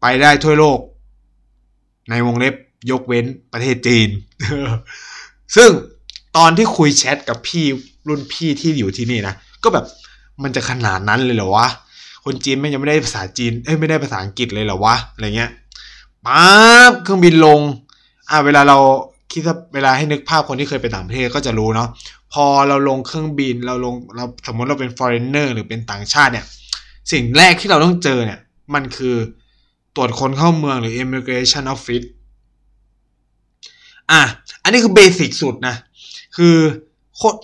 [0.02, 0.80] ไปได้ทั่วโลก
[2.10, 2.56] ในวงเล็บ
[2.92, 4.10] ยกเว้นประเทศจีน
[5.56, 5.70] ซึ่ง
[6.38, 7.66] ตอนที่คุยแชทกับพี่
[8.08, 9.86] รุ่นพี่ที่อยู่ที่นี่นะ ก็แบบ
[10.44, 11.68] มันจะขนาดนั้นเลยเหรอวะ
[12.26, 15.52] คนจีนไม่ยังไม่ได้ภาษาจีน เอ้ยไม่ได้ภาษาอังกฤษเลยเหรอวะ อะไรเงี้ย
[16.26, 17.62] ปั๊บเครื่องบินลง
[18.30, 18.78] อ่าเวลาเรา
[19.32, 21.90] คิดว่าเวลาให้นึกภาพคนที่เคยไปต่างประเทศก็จะรู้เนาะ
[22.34, 26.46] พอเราลงเครื่องบินเราลงเราสมมติเราเป็น foreigner หรือเป็นต่างชาติเนี่ย
[27.12, 28.40] สิ่งแรกที่เราต้องเจอเนี่ย
[28.74, 29.16] มันคือ
[29.96, 32.08] ตรวจคนเข้าเมืองหรือ immigration office
[34.12, 34.22] อะ
[34.64, 35.76] อันนี้คือเบสิกสุดนะ
[36.38, 36.56] คือ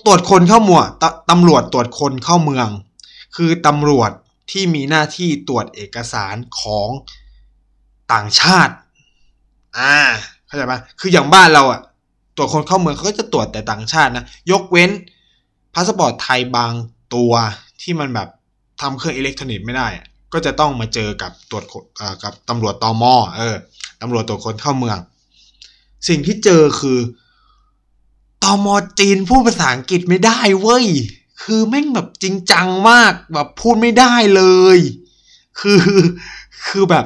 [0.06, 0.86] ตรวจคนเข้าเมือง
[1.30, 2.68] ตำรวจตรวจคนเข้าเมือง
[3.36, 4.12] คือตำรวจ
[4.52, 6.90] ที่มีหน้าที่ตรวจเอกสารของ
[8.14, 8.74] ต่างชาติ
[9.78, 9.96] อ่า
[10.46, 11.82] เข้าใจปะคืออย่างบ้านเราอะ
[12.36, 14.92] ตรวจคนเข้าเมืองเขาก็จะตรวจแต่ต่างชาตินะ ยกเว้น
[15.74, 16.74] พาสปอร์ตไทยบาง
[17.14, 17.34] ตัว
[17.82, 18.28] ที่มันแบบ
[18.82, 19.88] ทำเครื่องอิเล็กทรอนิกส์ไม่ได้
[20.34, 21.64] ก็จะต้องมาเจอกับตรวจ
[22.24, 23.56] กับตำรวจตอมอเออ
[24.02, 24.98] ตำรวจตรวจคนเข้าเมือง
[26.08, 27.00] สิ่งที่เจอคือ
[28.44, 30.86] ตอมอจีนพูดภาษาอังกฤษไม่ได้เว้ย
[31.44, 34.44] คือแม่งแบบจริงจังมากแบบพูดไม่ได้เล
[34.78, 34.80] ย
[35.60, 35.82] คือ
[36.68, 37.06] คือแบบ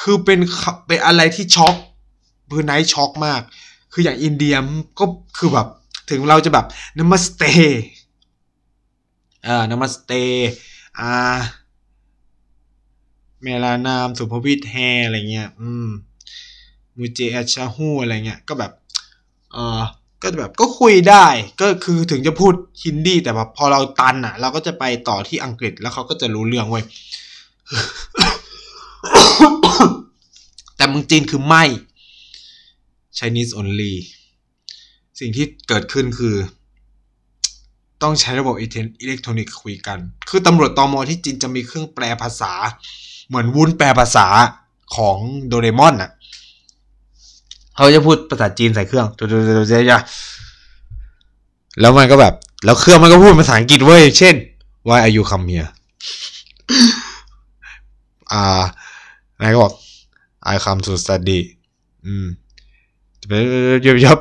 [0.00, 0.40] คือเป็น
[0.86, 1.74] เป็นอะไรที่ช็อก
[2.52, 3.40] คือไนท์ช็อกมาก
[3.92, 4.54] คืออย่างอินเดีย
[4.98, 5.04] ก็
[5.38, 5.66] คือแบบ
[6.10, 6.66] ถึงเราจะแบบ
[6.98, 7.42] นมัสเต
[9.46, 10.12] อ่านมัสเต
[10.98, 11.12] อ่า
[13.42, 15.88] เมลานามสุภวิทย์แฮอะไรเงี้ย อืม
[16.96, 18.72] มูเจอชาฮูอะไรเงี้ย ก็แบบ
[19.52, 19.80] เออ
[20.22, 21.26] ก็แบบก็คุยได้
[21.60, 26.84] ก็คือถึงจะพูดฮินดี แต่แบบพอเราตันอะ เราก็จะไปต่อที่อังกฤษแล้วเขาก็จะรู้เรื่องเว้ย
[30.76, 31.64] แต่เมืองจีนคือไม่
[33.18, 33.94] Chinese only
[35.18, 36.36] สิ่งที่เกิดขึ้นคือ
[38.02, 39.98] ต้องใช้ระบบอิเล็กทรอนิกส์คุยกัน
[40.28, 42.52] คือตำรวจตอมอที่จีนจะมีเครื่องแปลภาษา
[43.28, 44.26] เหมือนวุ้นแปลภาษา
[44.96, 46.10] ของโดเรมอนน่ะ
[47.74, 49.06] เขาจะพูดภาษาจีนใส่เครื่อง
[51.80, 54.34] แล้วมันก็แบบ แล้วเครื่องมันก็พูดภาษาอังกฤษเว้ย เช่น
[54.88, 55.70] why are you come here
[58.32, 58.62] อ่า
[59.42, 59.74] นายก็บอก
[60.52, 61.40] I come to study
[62.06, 62.26] อืม
[63.84, 64.18] ยับยับ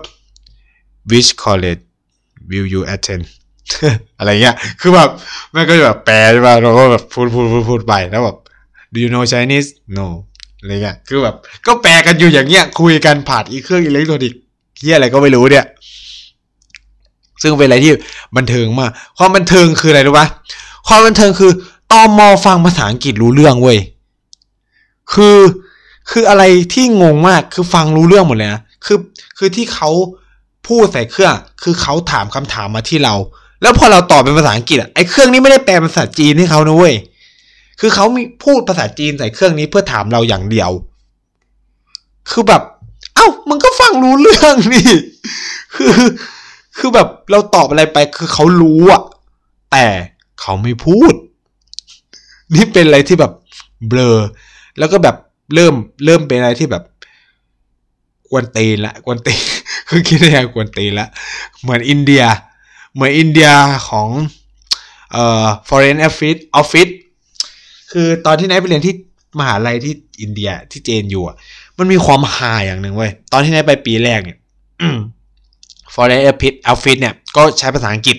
[1.10, 1.82] which college
[2.49, 3.25] will you attend
[4.17, 5.10] อะไรเงี้ย คือแบบ
[5.51, 8.38] แม่ก็แบบแปลใช่ป่ะเราก็แบบพูดพูดพูดพูดไปแล้วแบบ
[8.93, 10.08] do you know Chinese no
[10.60, 11.36] อะไรเงี้ย คือแบบ
[11.67, 14.39] ก็แปลกันอยู่อย่างเงี้ย คุยกันผ่านอีเครื่องอิเล็กทรอนิกส์
[14.77, 15.65] เฮียอะไรก็ไม่รู้เนี่ย
[17.41, 17.91] ซึ่งเป็นอะไรที่
[18.36, 20.27] บันเทิงมาก ความบันเทิงคืออะไรรู้ปะ
[20.88, 21.51] ความบันเทิงคือ
[21.91, 23.77] ตอมอฟังภาษาอังกฤษรู้เรื่องเว้ย
[25.13, 25.38] คือ
[26.12, 26.43] คืออะไร
[26.74, 28.98] ที่งงมากคือฟังรู้เรื่องหมดเลยนะคือ
[29.38, 29.89] คือที่เขา
[30.67, 33.15] พูดใส่เครื่อง คือเขาถามคำถามมาที่เรา
[33.62, 36.96] แล้วพอเราตอบเป็นภาษาอังกฤษอะไอ้เครื่องนี้ไม่ได้แปลภาษาจีนให้เขานะเว้ย
[37.80, 40.72] คือเขามีพูดภาษาจีนใส่เครื่องนี้เพื่อถามเราอย่างเดียว
[42.32, 42.62] คือแบบ
[43.15, 44.89] เอ้ามึงก็ฟังรู้เรื่องนี่
[45.76, 45.91] คือ
[46.78, 49.02] คือแบบเราตอบอะไรไปคือเขารู้อะ
[49.72, 49.86] แต่
[50.41, 51.13] เขาไม่พูด
[52.54, 53.32] นี่เป็นอะไรที่แบบ
[53.88, 54.17] เบลอ
[54.79, 55.15] แล้วก็แบบ
[55.53, 55.73] เริ่ม
[56.05, 56.83] เริ่มเป็นอะไรที่แบบ
[58.29, 59.41] กวนตีนละกวนตีน
[59.89, 61.07] คือคิดได้ยังกวนตีนละ
[61.61, 62.23] เหมือนอินเดีย
[62.93, 63.49] เหมือนอินเดีย
[63.89, 64.07] ของ
[65.11, 66.91] เอ่อ foreign office office
[67.91, 68.95] คือตอนที่นายไปเรียนที่
[69.39, 71.35] มหาลัยที่อินเดียที่เจนอยู่อะ
[71.77, 74.37] มันมีความฮาอย่างหนึ่งเว้ย ตอนที่นายไปปีแรกเนี่ย
[75.93, 78.17] foreign office office เนี่ย ก็ใช้ภาษาอังกฤษ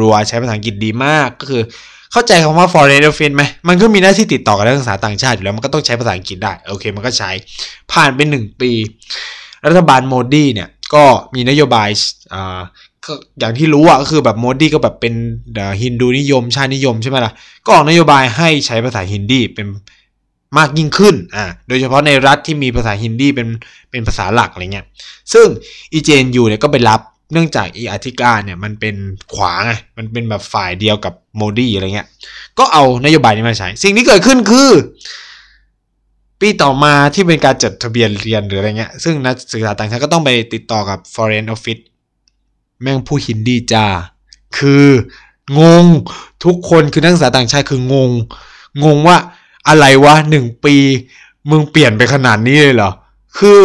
[0.00, 1.62] รัวๆใช้ภาษาอังกฤษดีมากก็คือ
[2.12, 7.30] เข้าใจคำว่า foreign office ไหมมันก็มีหน้าที่ติดต่อกับนักศึกษาต่างชาติอยู่แล้ว มันก็ต้องใช้ภาษาอังกฤษได้ โอเค มันก็ใช้
[7.92, 8.70] ผ่านไปหนึ่งปี
[9.66, 11.88] รัฐบาลโมดีเนี่ยก็มีนโยบาย
[12.34, 12.60] อ่า
[13.40, 15.14] อย่างที่รู้อะก็คือแบบโมดีก็แบบเป็น
[15.82, 17.32] ฮินดูนิยมชาตินิยมใช่ไหมล่ะ
[17.64, 19.66] ก็ออกนโยบายให้ใช้ภาษาฮินดีเป็น
[20.58, 23.48] มากยิ่งขึ้น อ่า โดยเฉพาะในรัฐที่มีภาษาฮินดีเป็น
[23.90, 24.86] เป็นภาษาหลักอะไรเงี้ย
[25.32, 25.46] ซึ่ง
[25.92, 27.00] อีเจนยูเนี่ยก็ไปรับ
[27.32, 28.96] เนื่องจากอีอธิการเนี่ยมันเป็น
[29.34, 32.08] ขวาไงมันเป็นแบบฝ่ายเดียวกับโมดีอะไรเงี้ย
[32.58, 34.70] ก็เอานโยบายนี้มาใช้ สิ่งที่เกิดขึ้นคือ
[36.40, 41.82] ปีต่อมาที่เป็นการจดทะเบียนเรียนหรืออะไรเงี้ยซึ่งนักศึกษาต่างชาติก็ต้องไปติดต่อกับ foreign office
[42.82, 43.86] แม่งผู้ฮินดีจ้า
[44.58, 44.86] คือ
[45.58, 45.84] งง
[46.44, 48.10] ทุกคนคือนักศึกษาต่างชาติคืองง
[48.84, 49.16] งงว่า
[49.68, 50.76] อะไรวะหนึ่งปี
[51.50, 52.90] มึงเปลี่ยนไปขนาดนี้เลยเหรอ
[53.38, 53.58] คือ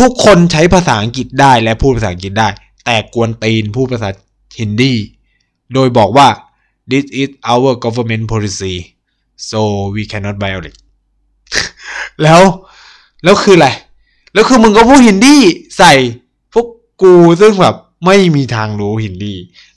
[0.00, 2.48] ทุกคนใช้ภาษาอังกฤษได้และพูดภาษาอังกฤษได้
[2.84, 4.10] แต่กวนตีนพูดภาษา
[4.58, 4.94] ฮินดี
[5.74, 6.28] โดยบอกว่า
[6.90, 8.76] this is our government policy
[9.50, 9.60] so
[9.94, 10.78] we cannot violate
[12.22, 12.42] แล้ว
[13.24, 13.68] แล้วคืออะไร
[14.32, 15.36] แล้วคือมึงก็พูดฮินดี
[15.78, 15.92] ใส่
[16.52, 16.66] พวก
[17.02, 19.34] กูซึ่งแบบไม่มีทางรู้ฮินดี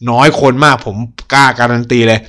[0.10, 0.96] น้อยคนมากผม
[1.34, 2.20] กล้าการันตีเลย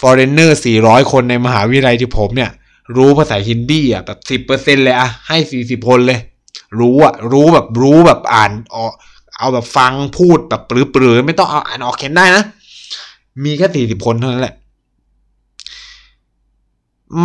[0.00, 0.50] foreigner
[0.80, 2.50] 400 คนในมหาวิทยาลัยที่ผมเนี่ย
[2.96, 6.20] รู้ภาษาฮินดีอะแบบสิบเปอร์เซ็นเลยอะให้สี่สิบคนเลย
[6.80, 8.92] รู้อะรู้แบบรู้แบบอ่านออก
[9.38, 10.62] เอาแบบฟังพูดแบบ
[10.94, 12.44] ปรือๆไม่ต้องเอาอ่านออกเขียนได้นะ
[13.44, 14.54] มีแค่สี่สิบคนเท่านั้นแหละ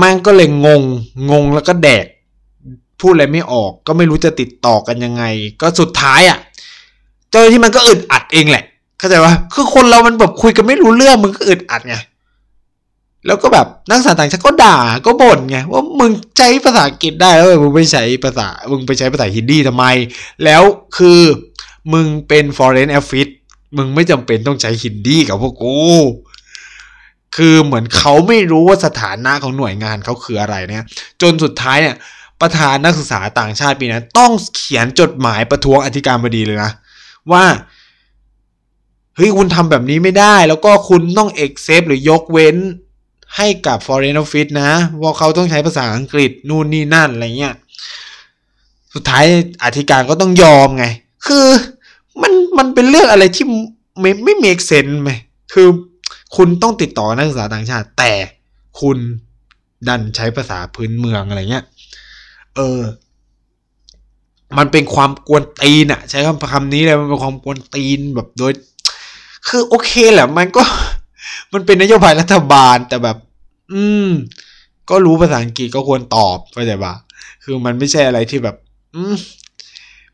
[0.02, 0.84] มันก็เลยงง
[1.32, 2.06] งงแล้วก็แดก
[3.02, 5.24] พูดอะไรไม่ออก ก็ไม่รู้จะติดต่อกันยังไง
[5.62, 6.38] ก็สุดท้ายอะ่ะ
[7.32, 8.64] เจอที่มันก็อึดอัดเองแหละ
[9.00, 11.96] เข้าใจว่าคือคนเรามันแบบคุยกันไม่รู้เรื่องมึงก็อึดอัดไง
[13.26, 19.86] แล้วก็แบบนักศึกษาต่างชาติก็ด่าก็บ่นไงว่ามึงใช้ภาษาอังกฤษได้แล้วมึงไม่ใช้ภาษามึงไปใช้ภาษาฮินดีทำไม
[20.44, 20.64] แล้ว
[20.98, 21.22] คือ
[21.94, 23.32] มึงเป็น foreign office
[23.78, 25.78] มึงไม่จำเป็นต้องใช้ฮินดีกับพวกกู
[27.36, 30.86] คือเหมือนเขาไม่รู้ว่าสถานะของหน่วยงานเขาคืออะไรเนี่ย
[31.22, 31.96] จนสุดท้ายเนี่ย
[32.42, 36.72] ประธานนักศึกษาต่างชาติปีนั้นต้องเขียนจดหมายประท้วงอธิการบดีเลยนะ
[37.32, 37.44] ว่า
[39.16, 42.58] เฮ้ยคุณทำแบบนี้ไม่ได้ แล้วก็คุณต้องเอกเซปหรือยกเว้น
[43.38, 47.56] ให้กับ foreign office นะ ว่าเขาต้องใช้ภาษาอังกฤษนู่นนี่นั่นอะไรเงี้ย
[48.94, 49.26] สุดท้าย
[49.64, 50.86] อธิการก็ต้องยอมไง
[51.26, 51.46] คือ
[52.22, 53.46] มันมันเป็นเรื่องอะไรที่
[54.00, 55.12] ไม่ไม่เมกเซนไหม
[55.54, 55.68] คือ
[56.36, 58.14] คุณต้องติดต่อนักศึกษาต่างชาติ แต่
[58.82, 58.98] คุณ
[59.88, 61.66] ดันใช้ภาษาพื้นเมืองอะไรเงี้ย
[62.56, 62.82] เออ
[64.58, 68.52] มันเป็นความกวนตีนอะใช้คำคำนี้เลยมันเป็นความกวนตีนแบบโดย
[69.48, 70.64] คือโอเคแหละมันก็
[71.54, 73.18] มันเป็นนโยบายรัฐบาลแต่แบบ
[73.74, 74.10] อืม
[74.90, 76.94] ก็รู้ภาษาอังกฤษก็ควรตอบเข้าใจปะ
[77.44, 78.56] คือมันไม่ใช่อะไรที่แบบ
[78.96, 79.16] อืม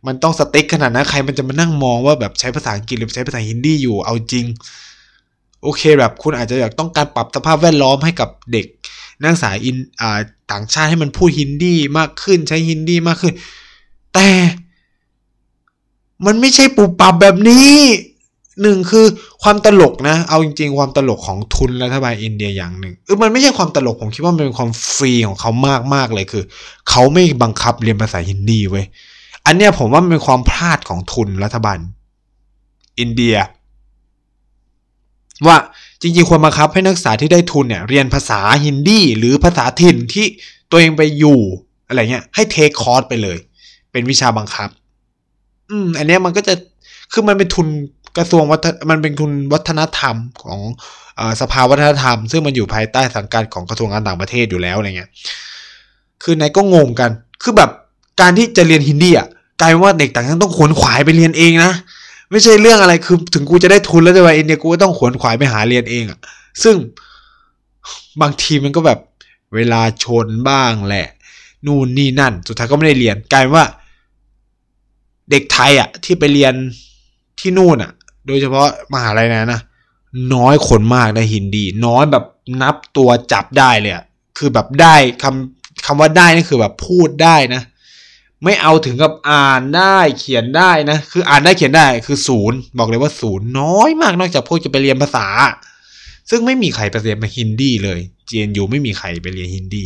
[0.08, 4.46] มันต้องสติ๊กขนาดนั้นใครมันจะมานั่งมองว่าแบบใช้ภาษาอังกฤษหรือใช้ภาษาฮินดีอยู่เอาจริง
[5.64, 8.66] โอเคแบบคุณอาจจะอยากต้องการปรับสภาพแวดล้อมให้กับเด็ก
[9.22, 10.20] นักศึกษาอินอ่า
[10.52, 13.34] ต่างชาติให้มันพูดฮินดีมากขึ้นใช้ฮินดีมากขึ้น
[14.14, 14.30] แต่
[16.26, 17.74] มันไม่ใช่ปุบปับแบบนี้
[18.62, 19.06] หนึ่งคือ
[19.44, 26.44] ความตลกนะ เอาจริง ๆ ความตลกของทุนรัฐบาลอินเดียอย่างหนึ่งเออมันไม่ใช่ความตลกผมคิดว่ามันเป็นความฟรีของเขามากมากเลยคือ
[26.90, 28.86] เขาไม่บังคับเรียนภาษาฮินดีเว้ย
[29.46, 31.80] อันเนี้ยผมว่ามันเป็นความพลาดของทุนรัฐบาล
[33.00, 33.36] อินเดีย
[35.48, 35.58] ว่า
[36.02, 40.26] จริงๆควรบังคับให้นักศึกษาที่ได้ทุนเนี่ยเรียนภาษาฮินดีหรือภาษาถิ่นที่
[40.72, 41.40] ตัวเองไปอยู่
[41.88, 43.38] อะไรเงี้ยให้เทคคอร์สไปเลย
[43.92, 44.70] เป็นวิชาบังคับ
[45.70, 46.54] อืม อันเนี้ยมันก็จะ
[47.14, 47.68] คือมันเป็นทุน
[48.18, 50.60] กระทรวงวัฒมันเป็นทุนวัฒนธรรมของ
[51.20, 55.10] อสภาวัฒนธรรม ซึ่งมันอยู่ภายใต้สังกัดของกระทรวงการต่างประเทศอยู่แล้วอะไรเงี้ย
[56.24, 57.12] คือนายก็งงกัน
[57.44, 57.70] คือแบบ
[58.22, 59.28] การที่จะเรียนฮินดีอะ
[59.62, 61.72] กลายว่าเด็กต่างชาติต้องขวนขวายไปเรียนเองนะ
[62.32, 66.20] ไม่ใช่เรื่องอะไรคือถึงกูจะได้ทุนแล้วจะไปอินเดียกูก็ต้องขวนขวายไปหาเรียนเองอะ
[66.64, 66.76] ซึ่ง
[68.22, 69.00] บางทีมันก็แบบ
[69.56, 71.08] เวลาชนบ้างแหละ
[71.66, 73.66] นู่นนี่นั่น สุดท้ายก็ไม่ได้เรียนกลายว่า
[75.32, 76.54] เด็กไทยอะ ที่ไปเรียน
[77.40, 77.92] ที่นู่นอะ
[78.30, 79.62] โดยเฉพาะมหาลัยนะนะ
[80.36, 82.26] น้อยคนมากได้ฮินดี น้อยแบบ
[82.62, 83.94] นับตัวจับได้เลย
[84.38, 87.62] คือแบบได้คำคำว่าได้นี่คือแบบพูดได้นะ
[88.44, 95.28] ไม่เอาถึงกับอ่านได้เขียนได้นะ คืออ่านได้เขียนได้คือศูนย์บอกเลยว่าศูนย์น้อยมากนอกจากพวกจะไปเรียนภาษา
[96.30, 99.86] ซึ่งไม่มีใครไปเรียนมาฮินดีเลย GNU ไม่มีใครไปเรียนฮินดี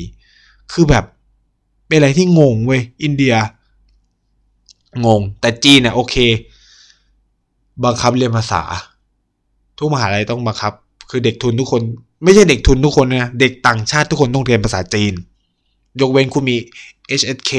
[0.72, 1.06] คือแบบ
[1.88, 3.36] เป็นอะไรที่งงเว้ยอินเดีย
[5.06, 6.16] งง แต่จีนเนี่ยโอเค
[7.86, 8.62] บังคับเรียนภาษา
[9.78, 10.74] ทุกมหาลัยต้องบังคับ
[11.10, 11.82] คือเด็กทุนทุกคน
[12.24, 15.14] ไม่ใช่เด็กทุนทุกคนนะเด็กต่างชาติทุกคนต้องเรียนภาษาจีน
[16.02, 16.58] ยกเว้นคุณมี
[17.20, 17.52] HSK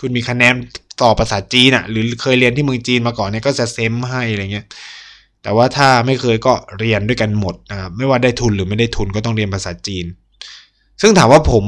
[0.00, 0.54] คุณมีคะแนน
[1.02, 4.66] ต่อภาษาจีนอะหรือเคยเรียนที่เมืองจีนมาก่อนเนี่ยก็จะเซมให้อะไรเงี้ย
[5.42, 10.04] แต่ว่าถ้าไม่เคยก็เรียนด้วยกันหมดนะครับไม่ว่าได้ทุนหรือไม่ได้ทุนก็ต้องเรียนภาษาจีน
[11.00, 11.64] ซึ่งถามว่าผม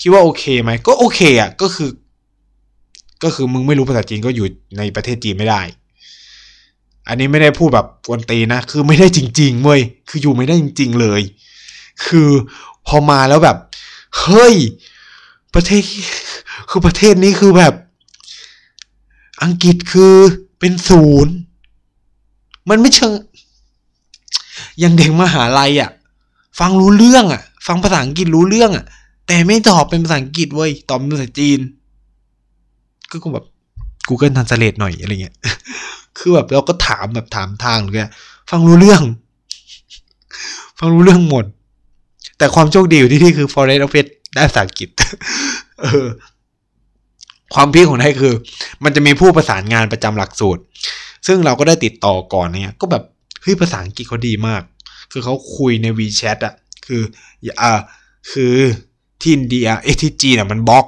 [0.00, 1.90] คิดว่าโอเคไหมก็โอเคอะก็คือ
[3.22, 4.46] ก็คือมึงไม่รู้ภาษาจีนก็อยู่
[4.78, 5.62] ในประเทศจีนไม่ได้
[7.08, 11.22] อันนี้ไม่ได้พูดแบบกวนตีนะ คือไม่ได้จริงๆเว้ยคืออยู่ไม่ได้จริง ๆเลย
[12.06, 12.30] คือ
[12.86, 13.56] พอมาแล้วแบบ
[14.20, 14.54] เฮ้ย
[15.54, 15.82] ประเทศ
[16.70, 17.74] คือประเทศนี้คือแบบ
[19.42, 20.14] อังกฤษคือ
[20.58, 21.34] เป็นศูนย์
[22.68, 23.12] มันไม่เชิง
[24.78, 25.90] อย่างเด็กมหาลัยอะ
[26.58, 28.84] ฟังรู้เรื่องอะ ฟังภาษาอังกฤษรู้เรื่องอะ
[29.26, 31.60] แต่ไม่ตอบเป็นภาษาอังกฤษเว้ยตอบเป็นภาษาจีน
[33.10, 33.46] ก็คงแบบ
[34.08, 35.36] Google Translate หน่อยอะไรเงี้ย
[36.18, 38.10] คือแบบเราก็ถามแบบถามทางเลย
[38.50, 39.02] ฟังรู้เรื่อง
[40.78, 41.44] ฟังรู้เรื่องหมด
[42.38, 44.88] แต่ความโชคดีอยู่ที่ที่คือ Forest of Faith ได้ภาษาอังกฤษ
[45.82, 46.06] เออ
[47.54, 48.34] ความพีคของไทยคือ
[48.84, 50.62] มันจะมีผู้ประสานงานประจำหลักสูตร
[51.26, 53.02] ซึ่งเราก็ได้ติดต่อก่อนเนี่ย ก็แบบ
[53.42, 54.62] เฮ้ยภาษาอังกฤษเขาดีมาก
[55.12, 56.54] คือเขาคุยใน WeChat อะ
[56.86, 57.02] คือ
[57.60, 57.80] อ่า
[58.32, 58.54] คือ
[59.20, 60.86] ที่อินเดียเอที่จีนอะมันบล็อก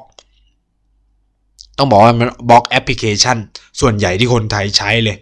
[1.79, 3.37] ต้องบอกว่ามันบล็อกแอปพลิเคชัน
[3.81, 5.17] ส่วนใหญ่ที่คนไทยใช้เลย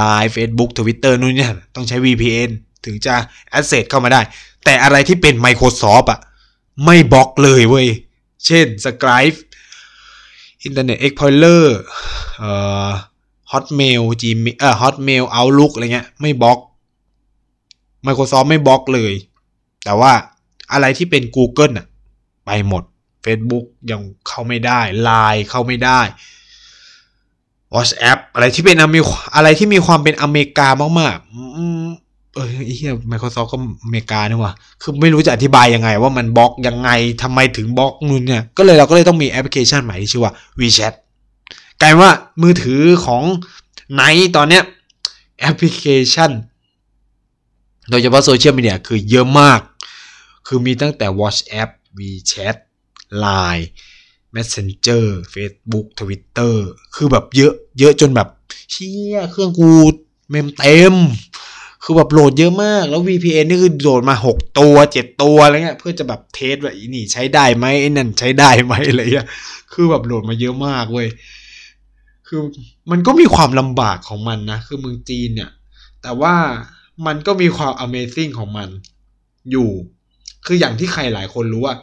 [0.00, 2.50] Line Facebook Twitter นู่นเนี่ยต้องใช้ VPN
[2.84, 3.14] ถึงจะ
[3.58, 4.20] access เข้ามาได้
[4.64, 6.20] แต่อะไรที่เป็น Microsoft อะ
[6.84, 7.88] ไม่บล็อกเลยเว้ย
[8.46, 9.38] เช่น Skype
[10.66, 11.64] Internet Explorer
[12.38, 12.50] เอ่
[12.88, 12.90] อ
[13.52, 16.58] Hotmail Gmail เอ่อ Hotmail Outlook อะไรเงี้ยไม่บล็อก
[18.06, 19.12] Microsoft ไม่บล็อกเลย
[19.84, 20.12] แต่ว่า
[20.72, 21.86] อะไรที่เป็น Google อะ
[22.46, 22.82] ไปหมด
[23.24, 26.00] Facebook ยังเข้าไม่ได้ Line เข้าไม่ได้
[27.74, 28.96] WhatsApp อะไรที่เป็นอเม
[29.34, 30.68] อะไรที่มีความเป็นอเมริกา
[31.00, 36.90] มากๆ เออไอ้เหี้ย Microsoft ก็อเมริกานี่ว่ะคือไม่รู้จะอธิบายยังไง ว่ามันบล็อกยังไง
[37.22, 40.94] ทำไมถึงบล็อกนู่นเนี่ย ก็เลยเราก็เลยต้องมีแอปพลิเคชันใหม่ที่ชื่อว่า WeChat
[41.82, 42.10] กลายว่า
[42.42, 43.22] มือถือของ
[43.94, 44.02] ไน
[44.36, 44.62] ตอนเนี้ย
[45.40, 46.30] แอปพลิเคชัน
[47.90, 49.60] โดยเฉพาะโซเชียลมีเดียคือเยอะมาก
[50.46, 52.56] คือมีตั้งแต่ WhatsApp WeChat
[53.24, 53.64] Line
[54.34, 56.54] Messenger Facebook Twitter
[56.94, 58.28] คือแบบเยอะเยอะจนแบบ
[58.70, 59.72] เชี่ยเครื่องกู
[60.30, 60.94] mem เต็ม
[61.82, 69.28] คือแบบโหลดเยอะมาก แล้ว VPN นี่คือโหลดมา 6 ตัว 7 ตัวอะไรเงี้ย เพื่อจะแบบ test ว่าอีนี่ใช้ได้ไหมไอ้นั่นใช้ได้ไหมอะไรเงี้ย
[69.72, 71.08] คือแบบโหลดมาเยอะมากเว้ย
[72.26, 72.40] คือ
[72.90, 75.50] มันก็มีความลำบากของมันนะ คือเมืองจีนเนี่ย
[76.02, 76.34] แต่ว่า
[77.06, 78.68] มันก็มีความ Amazing ของมัน
[79.50, 79.70] อยู่
[80.46, 81.74] คืออย่างที่ใครหลายคนรู้ว่า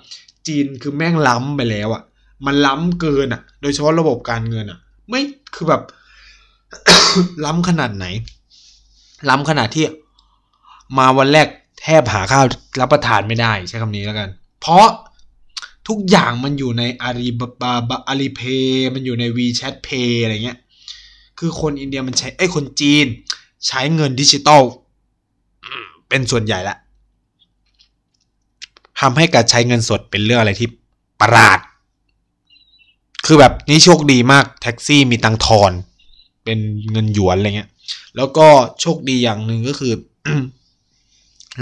[0.47, 2.04] จีนคือแม่งล้ำไปแล้วอะ่ะ
[2.45, 5.21] มันล้ำเกินอะ่ะ โดยเฉพาะระบบการเงินอะ่ะ ไม่
[5.56, 5.82] คือแบบ
[7.45, 8.06] ล้ำขนาดไหน
[9.30, 9.84] ล้ำขนาดที่
[10.97, 11.47] มาวันแรก
[11.82, 12.45] แทบหาข้าว
[12.80, 14.30] รับประทานไม่ได้ใช้คำนี้แล้วกัน
[14.62, 14.88] เพราะ
[15.88, 20.58] ทุกอย่างมันอยู่ในอาลีบาบาอาลีเพย์มันอยู่ใน WeChat Pay อะไรเงี้ย
[21.39, 23.06] คือคนอินเดียมันใช้ไอ้ยคนจีน
[23.67, 24.62] ใช้เงินดิจิตอล
[26.10, 26.77] เป็นส่วนใหญ่ละ
[29.01, 30.67] ทำให้การใช้เงินสดเป็นเรื่องอะไรที่
[31.21, 31.59] ประหลาด
[33.25, 35.71] คือแบบนี่โชคดีมากแท็กซี่มีตังทอน
[36.43, 36.59] เป็น
[36.91, 37.69] เงินหยวนอะไรเงี้ย
[38.15, 38.47] แล้วก็
[38.81, 39.93] โชคดีอย่างหนึ่งก็คือ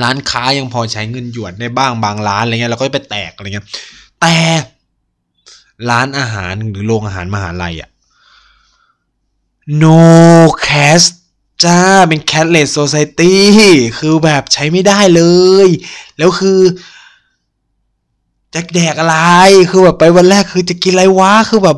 [0.03, 3.67] ร้านค้ายังพอใช้เงินหยวนได้บ้างบางร้านอะไรเงี้ยเราก็ไปแตกอะไรเงี้ย
[4.21, 4.35] แต่
[5.89, 7.89] ร้านอาหารหรือโรงอาหารมหาลัยอะ
[9.83, 9.99] no
[10.67, 11.05] cash
[11.63, 13.33] จ้าเป็น cashless society
[13.99, 15.23] คือแบบใช้ไม่ได้เล
[15.67, 15.69] ย
[16.17, 16.59] แล้วคือ
[18.53, 19.17] จะแดกอะไร
[19.71, 21.77] คือแบบไปวันแรกคือจะกินอะไรวะ คือแบบ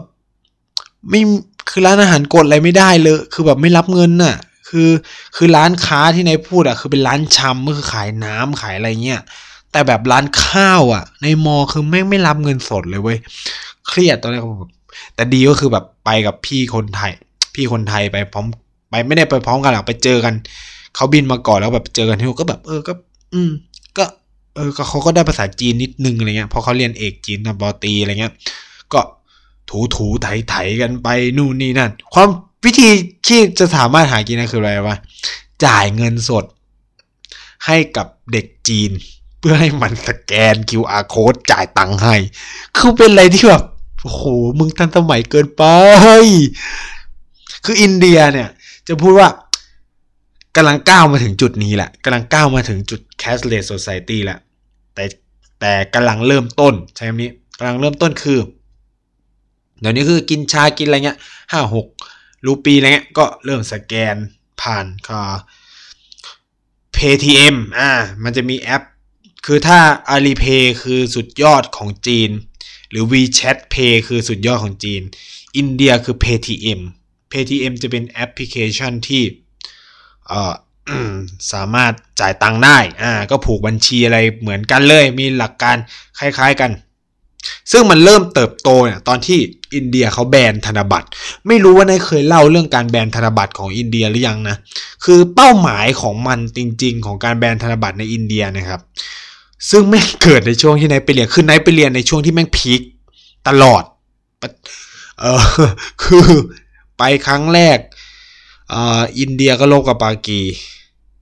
[1.09, 1.21] ไม่
[1.69, 4.35] คือร้านอาหารกดอะไรไม่ได้เลย คือแบบไม่รับเงินน่ะ
[4.69, 4.89] คือ
[5.35, 9.21] คือร้านค้าที่นายพูดอะ คือเป็นร้านชำก็คือขายน้ำขายอะไรเงี้ย
[9.71, 13.17] แต่แบบร้านข้าวอะ ในมอคือแม่ไม่รับเงินสดเลยเว้ย
[13.87, 14.71] เครียดตอนแรกแบบ
[15.15, 17.11] แต่ดีก็คือแบบไปกับพี่คนไทย
[17.55, 18.45] พี่คนไทยไปพร้อม
[18.89, 20.33] ไปไม่ได้ไปพร้อมกันหรอกไปเจอกัน
[20.95, 22.93] เขาบินมาก่อนแล้วแบบเจอกันที่ก็แบบ เออก็
[23.33, 23.51] อืม
[23.97, 24.03] ก็
[24.55, 28.33] เออเขาก็ได้ภาษาจีนนิดนึงอะไรเงี้ยเพราะเขาเรียนเอกจีนตอนปอตีอะไรเงี้ย
[28.93, 29.01] ก็
[29.69, 32.29] ถูถูไถไถกันไปนู่นนี่นั่น ความ
[32.65, 32.89] วิธี
[33.27, 34.97] ที่จะสามารถหากินได้คืออะไรวะ
[35.65, 36.45] จ่ายเงินสด
[37.65, 38.91] ให้กับเด็กจีน
[39.39, 42.15] เพื่อให้มันสแกน QR code จ่ายตังค์ให้
[42.77, 43.63] คือเป็นอะไรที่แบบ
[44.01, 44.23] โอ้โห
[44.59, 45.63] มึงทันสมัยเกินไป
[47.65, 48.49] คืออินเดียเนี่ย
[48.87, 49.29] จะพูดว่า
[50.55, 54.39] กำลังก้าวมาถึงจุดนี้แหละกำลังก้าวมาถึงจุด cashless society แหล้ว
[54.95, 55.05] แต่
[55.59, 58.39] แต่กำลังเริ่มต้นใช้คำนี้กำลังเริ่มต้นคือ
[59.79, 61.17] เดี๋ยวนี้คือกินชากินอะไรเงี้ย
[61.51, 61.87] ห้าหก
[62.45, 64.15] รูปีอะไรเงี้ยก็เริ่มสแกน
[64.61, 65.19] ผ่านก็
[66.95, 67.91] Paytm อ่า
[68.23, 68.83] มันจะมีแอป
[69.45, 69.79] คือถ้า
[70.13, 72.29] Alipay คือสุดยอดของจีน
[72.89, 75.01] หรือ WeChat Pay คือสุดยอดของจีน
[75.57, 76.79] อินเดียคือ Paytm
[77.31, 79.23] Paytm จะเป็นแอปพลิเคชันที่
[81.53, 85.75] สามารถจ่ายตังค์ได้อ่าก็ผูกบัญชีอะไรเหมือนกันเลย มีหลักการ
[86.19, 86.71] คล้ายๆกัน
[87.71, 89.39] ซึ่งมันเริ่มเติบโตเนี่ยตอนที่
[89.75, 91.07] อินเดียเขาแบนธนบัตร
[91.47, 94.57] ไม่รู้ว่านายเคยเล่าเรื่องการแบนธนบัตรของอินเดียหรือยังนะ
[95.05, 98.81] คือเป้าหมายของมันจริง ๆ ของการแบนธนบัตรในอินเดียนะครับ
[99.69, 102.81] ซึ่งแม่เกิดในช่วงที่นายไปเรียน คือนายไปเรียนในช่วงที่แม่งพีค
[103.47, 103.83] ตลอด
[105.19, 105.43] เออ
[106.03, 106.27] คือ
[106.97, 107.77] ไปครั้งแรก
[109.19, 110.41] อินเดียก็ลบกับปากี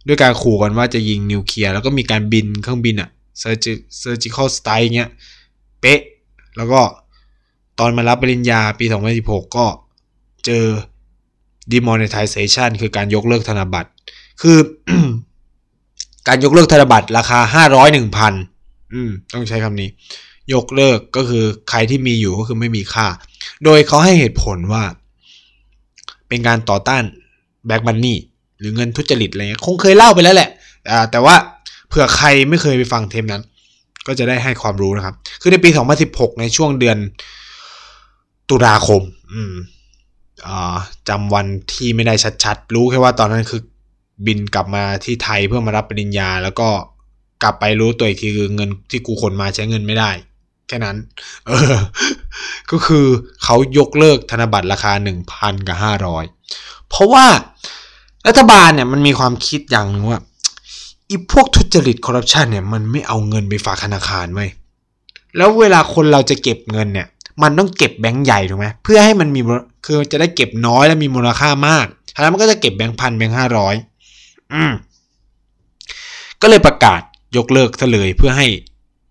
[0.08, 5.10] ด้วยการขู่กันว่าจะยิงนิวเคลียร์แล้วก็มีการบินเครื่องบินอะ surgi surgical strike เงี้ย
[5.82, 6.02] เป๊ะ
[6.58, 6.82] แล้วก็
[7.80, 8.86] ตอนมารับปริญญาปี
[9.20, 9.66] 2016 ก็
[10.46, 10.66] เจอ
[11.74, 13.90] demonetization คือการยกเลิกธนบัตร
[14.42, 14.58] คือ
[16.28, 17.96] การยกเลิกธนบัตรราคา 500
[18.36, 19.90] 1,000 อืม ต้องใช้คำนี้
[20.54, 23.08] ยกเลิกก็คือใครที่มีอยู่ก็คือไม่มีค่า
[23.64, 24.84] โดยเขาให้เหตุผลว่า
[26.28, 27.04] เป็นการต่อต้าน
[27.68, 28.18] แบ็กมันนี่
[28.60, 30.50] หรือเงินทุจริตอะไรเงี้ยคงเคยเล่าไปแล้วแหละ
[31.12, 31.36] แต่ว่า
[31.90, 33.44] เผื่อใครไม่เคยไปฟังเทปนั้น
[34.08, 35.70] ก็จะได้ให้ความรู้นะครับ คือในปี
[36.06, 36.98] 2016 ในช่วงเดือน
[38.50, 39.02] ตุลาคม
[39.34, 39.54] อืม
[41.10, 43.62] จำวันที่ไม่ได้ชัดๆ รู้แค่ว่าตอนนั้นคือ
[44.26, 46.70] บินกลับมาที่ไทยเพื่อมารับปริญญา แล้วก็
[47.44, 50.12] กลับไปรู้ตัวอีกทีคือเงินที่กูขนมาใช้เงินไม่ได้
[50.68, 50.98] แค่นั้น
[51.48, 51.76] เออ
[52.72, 53.06] ก็คือ
[53.44, 54.92] เขายกเลิกธนบัตรราคา
[55.30, 55.78] 1,000 กับ
[56.12, 56.39] 500
[56.90, 57.26] เพราะว่า
[58.28, 60.20] รัฐบาลเนี่ยมันมีความคิดอย่างนึงว่า
[61.10, 64.46] อีพวกทุจริตคอร์รัปชันเนี่ยมันไม่เอาเงินไปฝากธนาคารไว้
[65.38, 67.08] แล้วเวลาคนเราจะเก็บเงินเนี่ย
[67.44, 69.42] มันต้องเก็บแบงค์ใหญ่ถูกไหมเพื่อให้มันมี
[69.86, 71.86] คือจะได้เก็บน้อยและมีมูลค่ามาก
[72.22, 73.76] แล้วมันก็จะเก็บแบงค์พันแบงค์ห้าร้อย
[74.54, 74.74] อืม
[76.42, 77.02] ก็เลยประกาศ
[77.38, 78.48] ยกเลิกซะเลยเพื่อให้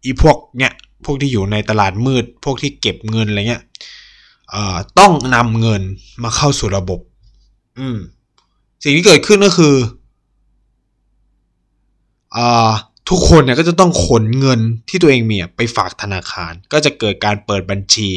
[0.05, 0.72] อีพวกเนี่ย
[1.05, 3.62] พวกที่อยู่ในตลาดมืด พวกที่เก็บเงินอะไรเงี้ย
[4.50, 5.83] เอ่อต้องนำเงิน
[6.23, 7.00] มาเข้าสู่ระบบ
[7.79, 7.98] อืม
[8.83, 9.74] สิ่งที่เกิดขึ้นก็คือ
[13.12, 18.08] ทุกคนเนี่ยก็จะต้องขนเงินที่ตัวเองมีไปฝากธนาคาร ก็จะเกิดการเปิดบัญชี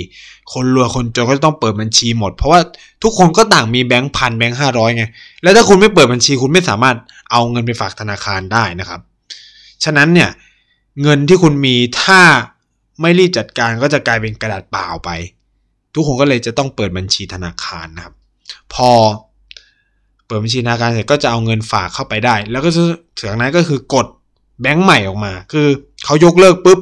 [0.54, 2.60] คนรวยคนจนก็จะต้องเปิดบัญชีหมด เพราะว่า
[3.04, 5.04] ทุกคนก็ต่างมีแบงค์พันแบงค์ห้าร้อยไง
[5.44, 6.98] แล้วถ้าคุณไม่เปิดบัญชีคุณไม่สามารถ
[7.32, 9.02] เอาเงินไปฝากธนาคารได้นะครับ
[9.84, 10.30] ฉะนั้นเนี่ย
[11.02, 12.22] เงินที่คุณมีถ้า
[13.02, 15.10] ไม่รีบจัดการก็จะกลายเป็นกระดาษเปล่าไป
[15.94, 18.16] ทุกคนก็เลยจะต้องเปิดบัญชีธนาคารนะครับ
[18.74, 18.90] พอ
[20.32, 22.70] ปิดบัญชีธนาคารเสร็จก็จะเอาเงินฝากเข้าไปได้ แล้วก็
[23.18, 24.08] ถึงนั้นก็คือกด
[24.62, 25.68] แบงค์ใหม่ออกมา คือ
[26.06, 26.80] เขายกเลิกปุ๊บ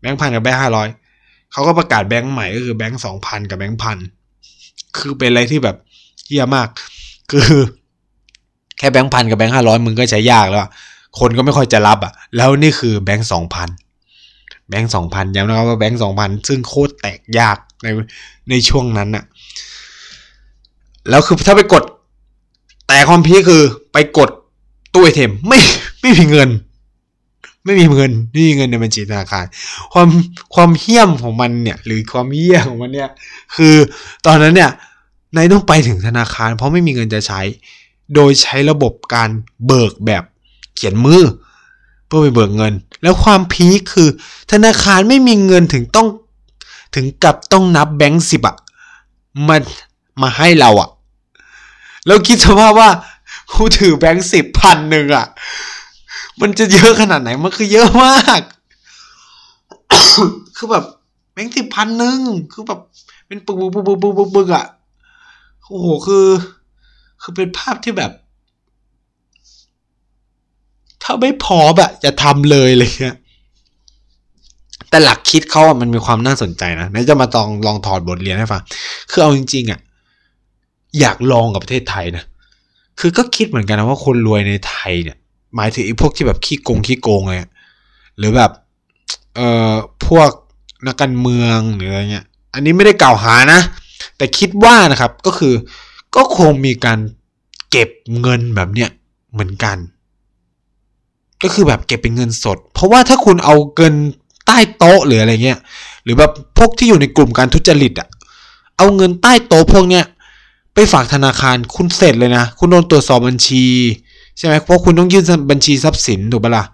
[0.00, 0.88] แบงค์พันกับแบงค์ห้าร้อย
[1.52, 3.98] เขาก็ประกาศแบงค์ใหม่ก็คือแบงค์สองพันกับแบงค์พัน
[4.98, 5.76] คือเป็นอะไรที่แบบ
[6.26, 6.68] เยี่ยมาก
[7.30, 7.48] คือ
[8.78, 10.60] แค่แบงค์พันกับแบงค์ห้าร้อยมึงก็ใช้ยากแล้ว
[11.20, 13.68] คนก็ไม่ค่อยจะรับอะ แล้วนี่คือแบงค์สองพัน
[14.68, 17.86] แบงค์สองพันย้ำนะครับว่าแบงค์สองพันซึ่งโคตรแตกยากใน
[18.50, 19.24] ในช่วงนั้นอะ
[21.10, 21.84] แล้วคือถ้าไปกด
[22.88, 23.62] แต่ความพีคคือ
[23.92, 24.30] ไปกด
[24.92, 25.60] ตู้ไอเทมไม่
[26.00, 26.50] ไม่มีเงิน
[27.64, 29.44] ไม่มีเงินไม่มีเงินในบัญชีธนาคาร
[29.92, 30.08] ความ
[30.54, 33.10] ความเฮี้ยมของมันเนี่ย หรือความเหี้ยของมันเนี่ย
[33.56, 33.74] คือ
[34.26, 34.70] ตอนนั้นเนี่ย
[35.36, 37.40] นายต้องไปถึงธนาคาร เพราะไม่มีเงินจะใช้
[38.14, 39.30] โดยใช้ระบบการ
[39.66, 40.24] เบิกแบบ
[40.74, 41.22] เขียนมือ
[42.06, 42.72] เพื่อไปเบิกเงิน
[43.02, 44.08] แล้วความพีคคือ
[44.52, 46.08] ธนาคารไม่มีเงินถึงต้อง
[46.94, 48.56] ถึงกับต้องนับแบงค์สิบอะ
[49.48, 49.56] มา
[50.22, 50.88] มาให้เราอะ
[52.08, 52.90] แล้วคิดสภาพว่า
[53.54, 55.26] กูถือแบงค์สิบพันหนึ่งอะ
[56.40, 58.40] มันจะเยอะขนาดไหน มันคือเยอะมาก
[60.56, 60.84] คือแบบ
[61.32, 62.18] แบงค์สิบพันหนึ่ง
[62.52, 62.80] คือแบบ
[63.26, 64.66] เป็นปึกปึกปึกปึกปึกปึกปึกอะ
[65.66, 66.26] โอ้โห คือ
[67.22, 68.12] คือเป็นภาพที่แบบ
[71.02, 73.16] ถ้าไม่พอแบบจะทำเลยเลยเนี่ย
[74.90, 78.62] แต่หลักคิดเขาอะมันมีความน่าสนใจนะนายจะมาลองลองถอดบทเรียนให้ฟัง
[79.10, 79.80] คือเอาจริงๆอะ
[81.00, 82.24] อยากลองกับประเทศไทยนะ
[83.00, 85.16] คือก็คิดเหมือนกันนะว่าคนรวยในไทยเนี่ย
[85.56, 87.40] หมายถึงไอ้พวกที่แบบขี้โกงขี้โกงเลย
[88.18, 88.50] หรือแบบ
[89.34, 89.72] เอ่อ
[90.06, 90.30] พวก
[90.86, 93.60] นักการเมืองหรืออะไรเงี้ย อันนี้ไม่ได้กล่าวหานะ
[94.16, 95.54] แต่คิดว่านะครับก็คือ
[96.16, 96.98] ก็คงมีการ
[97.70, 97.88] เก็บ
[98.20, 98.90] เงินแบบเนี้ย
[99.32, 99.76] เหมือนกัน
[101.42, 103.94] ก็คือแบบเก็บเป็นเงินสด เพราะว่าถ้าคุณเอาเงิน
[104.46, 105.58] ใต้โต๊ะหรืออะไรเงี้ย
[106.04, 108.08] หรือแบบพวกที่อยู่ในกลุ่มการทุจริตอะ่ะ
[108.76, 110.04] เอาเงินใต้โต๊ะพวกเนี้ย
[110.80, 113.64] ไปฝากธนาคารคุณเสร็จเลยนะ คุณโดนตรวจสอบบัญชี
[114.38, 116.64] ใช่ไหมเพราะคุณต้องยื่นบัญชีทรัพย์สินถูกปะละ่ะ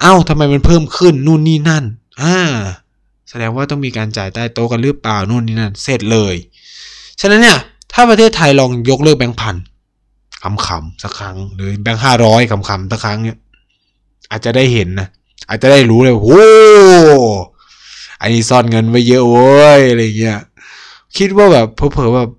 [0.00, 1.84] เอ้าทำไมมันเพิ่มขึ้นนู่นนี่นั่น
[2.20, 2.36] อ่า
[3.28, 6.34] แสดงว่าต้องมีการจ่ายใต้โต๊ะกันหรือเปล่านู่นนี่นั่นเสร็จเลย
[7.20, 7.58] ฉะนั้นเนี่ย
[7.92, 9.56] ถ้าประเทศไทยลองยกเลิกแบงค์พัน
[10.42, 13.38] คำๆสักครั้งหรือแบงค์ห้าร้อยคำๆสักครั้งเนี่ย
[14.30, 15.08] อาจจะได้เห็นนะ
[15.48, 16.42] อาจจะได้รู้เลยโอ้
[18.20, 20.38] อันนี้ซ่อนเงินไว้เยอะเว้ยอะไรเงี้ย
[21.16, 22.30] คิดว่าแบบเผลอๆแบบ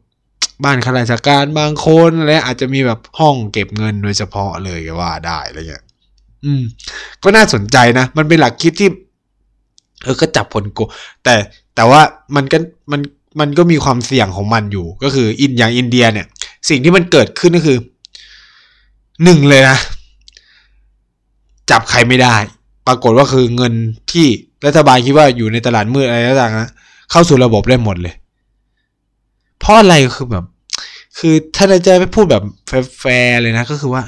[0.64, 5.84] บ้านข้าราชการบางคนอะอาจจะมีแบบห้องเก็บเงินโดยเฉพาะเลยก็ว่าได้อะไรเงี้ย
[6.45, 6.64] อืม
[7.24, 8.89] ก็น่าสนใจนะ มันเป็นหลักคิดที่
[10.03, 10.80] เออก็จับผลโก
[11.24, 11.34] แต่
[11.76, 12.01] แต่ว่า
[12.36, 12.57] มันก็
[12.91, 13.01] มัน
[13.39, 16.28] มันก็มีความเสี่ยงของมันอยู่ ก็คืออินอย่างอินเดียเนี่ย
[16.70, 17.78] สิ่งที่มันเกิดขึ้นก็คือ
[19.24, 19.78] หนึ่งเลยนะ
[21.72, 22.36] จับใครไม่ได้
[22.88, 23.74] ปรากฏว่าคือเงิน
[24.12, 24.28] ที่
[24.66, 26.70] รัฐบาลคิดว่าอยู่ในตลาดมืดอะไรต่างๆนะ
[27.12, 28.14] เข้าสู่ระบบได้หมดเลย
[29.60, 30.45] เพราะอะไรคือแบบ
[31.18, 32.43] คือถ้าเราจะไปพูดแบบ
[32.99, 34.03] แฟร์เลยนะ ก็คือว่า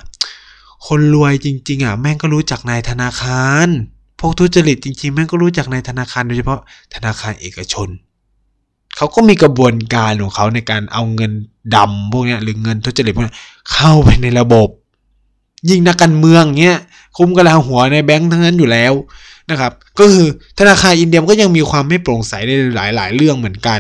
[0.88, 3.68] คนรวยจริง ๆ อะ แม่งก็รู้จักนายธนาคาร
[4.20, 6.60] พวกทุจริตจริง ๆ แม่งก็รู้จักนายธนาคารโดยเฉพาะ
[6.96, 7.90] ธนาคารเอกชน
[8.96, 11.32] เขาก็มีกระบวนการของเขาในการเอาเงิน
[11.76, 13.36] ดำพวกนี้หรือเงินทุจริตพวกนี้
[13.74, 14.68] เข้าไปในระบบ
[15.70, 16.78] ยิ่งนักการเมืองเนี้ย
[17.18, 18.94] คุ้มกระลาหัวในแบงค์ทั้งนั้นอยู่แล้ว
[19.52, 20.28] นะครับ ก็คือ
[20.60, 23.80] ธนาคารอินเดียก็ยังมีความไม่โปร่งใสในหลาย ๆ เรื่องเหมือนกัน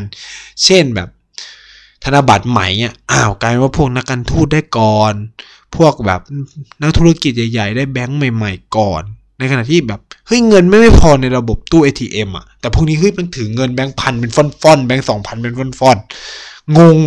[0.64, 1.10] เช่นแบบ
[2.04, 5.14] ธนบัตรใหม่เนี่ยอ้าวกลายว่าพวกนักการทูตได้ก่อน
[5.76, 6.22] พวกแบบ
[6.82, 9.04] นักธุรกิจใหญ่ ๆ ได้แบงค์ใหม่ ๆ ก่อน
[9.40, 14.38] ในขณะที่แบบเฮ้ยเงินไม่ไม่พอในระบบตู้ ATM อะแต่พวกนี้เฮ้ยมันถือเงินแบงค์พันเป็นฟ
[14.72, 16.98] อนๆแบงค์สองพันเป็นฟอนๆงง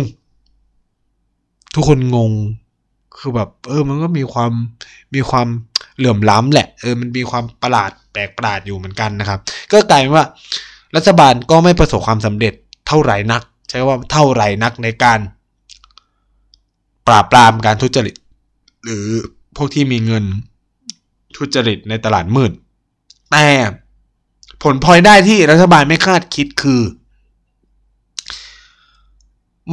[1.75, 2.31] ทุกคนงง
[3.17, 4.51] คือแบบเออมันก็มีความ
[5.15, 5.47] มีความ
[5.97, 9.39] เหลื่อมล้ำแหละเออมันมีความประหลาดแปลกประหลาดอยู่เหมือนกันนะครับ
[9.71, 10.25] ก็กลายเป็นว่า
[10.95, 12.53] รัฐบาลก็ไม่ประสบความสำเร็จ
[12.87, 15.19] เท่าไหร่นัก ใช้ว่าเท่าไหร่นักในการ
[17.07, 18.15] ปราบปรามการทุจริต
[18.85, 19.07] หรือ
[19.55, 20.23] พวกที่มีเงิน
[21.37, 22.51] ทุจริตในตลาดมืด
[23.31, 23.47] แต่
[24.63, 26.81] ผลพลอยได้ที่รัฐบาลไม่คาดคิดคือ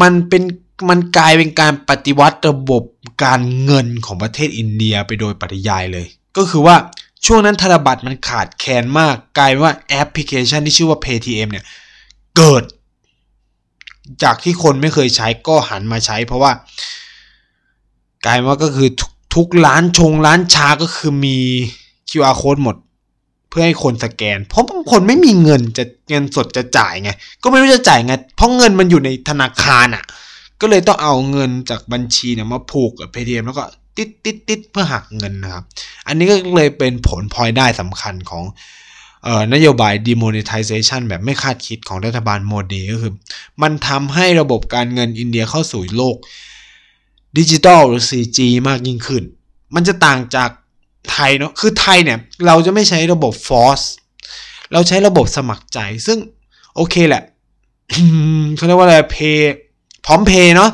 [0.00, 0.42] มันเป็น
[0.88, 2.82] มันกลายเป็นการปฏิวัติระบบ
[3.24, 6.76] การเงินของประเทศอินเดียไปโดยปริยายเลย ก็คือว่า
[7.26, 11.64] ช่วงนั้นธนบัตรมันขาดแคลนมาก กลายว่าแอปพลิเคชันที่ชื่อว่า Paytm เนี่ย
[12.36, 12.62] เกิด
[14.22, 16.52] จากที่คนไม่เคยใช้ก็หันมาใช้ เพราะว่า
[18.26, 18.88] กลายว่าก็คือ
[19.34, 21.38] ทุกร้านชงร้านชาก็คือมี
[22.10, 22.76] QR code หมด
[23.48, 27.10] เพื่อให้คนสแกน เพราะบางคนไม่มีเงินจะเงินสดจะจ่ายไง
[27.42, 30.04] ก็ไม่รู้จะจ่ายไง เพราะเงินมันอยู่ในธนาคารอะ่ะ
[30.60, 33.64] ก็เลยต้องเอาเงินจากบัญชีเนี่ยมาผูกกับ Paytm แล้วก็
[33.96, 35.64] ติดติดติดเพื่อหักเงินนะครับ
[36.06, 38.44] อันนี้ก็เลยเป็นผลพลอยได้สำคัญของ
[39.54, 43.12] นโยบาย demonetization แบบไม่คาดคิดของรัฐบาลโมดีก็คือ
[43.62, 46.16] มันทำให้ระบบการเงินอินเดียเข้าสู่โลก
[47.38, 49.22] ดิจิตอลหรือ 4G มากยิ่งขึ้น
[49.74, 50.50] มันจะต่างจาก
[51.10, 53.86] ไทยเนาะ คือไทยเนี่ย เราจะไม่ใช้ระบบ force
[54.72, 56.18] เราใช้ระบบสมัครใจ ซึ่ง
[56.76, 57.22] โอเคแหละ
[58.56, 59.38] เขาเรียกว่าอะไร pay
[60.06, 60.70] พร้อมเพย์เนาะ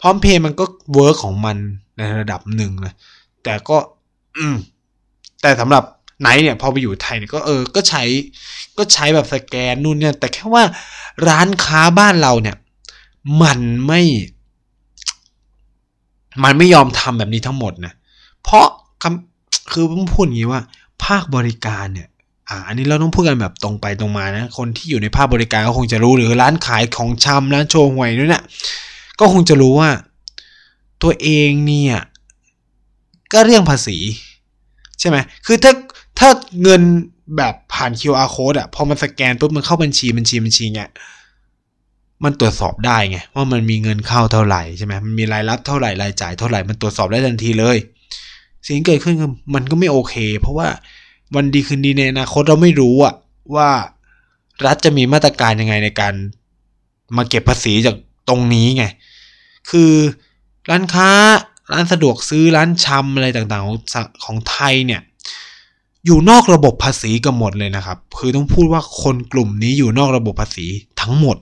[0.00, 0.64] พร้อมเพย์มันก็
[0.94, 1.56] เวิร์กของมัน
[1.96, 2.92] ในระดับหนึ่งนะ
[3.44, 3.76] แต่ก็
[4.36, 4.56] อืม
[5.42, 5.84] แต่สำหรับ
[6.22, 8.02] ไหนเนี่ยพอไปอยู่ไทยเนี่ยก็เออก็ใช้
[8.78, 10.64] ก็ใช้แบบสแกนนู่นเนี่ยแต่แค่ว่า
[11.28, 12.56] ร้านค้าบ้านเราเนี่ย
[13.42, 14.00] มันไม่
[16.44, 17.92] มันไม่ยอมทำแบบนี้ทั้งหมดนะ
[18.42, 18.66] เพราะ
[19.02, 20.60] คำคือผมพูดอย่างนี้ว่า
[21.04, 22.08] ภาคบริการเนี่ย
[22.48, 28.44] อ่าอันนี้เราต้องพูดกันแบบตรงไปตรงมานะคนที่อยู่ในภาคบริการก็คงจะรู้หรือร้านขายของชำร้านโชว์หวยด้วยเนี่ย
[29.20, 29.90] ก็คงจะรู้ว่า
[31.02, 31.96] ตัวเองเนี่ย
[33.32, 33.96] ก็เรื่องภาษี
[35.00, 35.16] ใช่ไหม
[35.46, 35.72] คือถ้า
[36.24, 36.82] ถ้าเงิน
[37.36, 40.88] แบบผ่าน QR code อะพอมันสแกนปุ๊บมันเข้าบัญชีบัญชีบัญชีเนี่ย
[42.24, 47.76] มันตรวจสอบได้ไงว่ามันมีเงินเข้าเท่าไหร่ใช่ไหมมันมีรายรับเท่าไหร่รายจ่ายเท่าไหร่มันตรวจสอบได้ทันทีเลย
[48.66, 49.14] สิ่งที่เกิดขึ้น
[49.54, 50.68] มันก็ไม่โอเค เพราะว่า
[51.34, 53.14] วันดีคืนดีในอนาคตเราไม่รู้อะ
[53.54, 53.70] ว่า
[54.66, 56.14] รัฐจะมีมาตรการยังไงในการ
[57.16, 57.96] มาเก็บภาษีจาก
[58.28, 58.84] ตรงนี้ไง
[59.70, 59.92] คือ
[60.70, 61.10] ร้านค้า
[61.72, 63.78] ร้านสะดวกซื้อร้านชำอะไรต่างๆของ
[64.24, 65.00] ของไทยเนี่ย
[66.06, 70.66] อยู่นอกระบบภาษีกันหมดเลยนะครับ คือต้องพูดว่าคนกลุ่มนี้อยู่นอกระบบภาษี
[71.00, 71.36] ทั้งหมด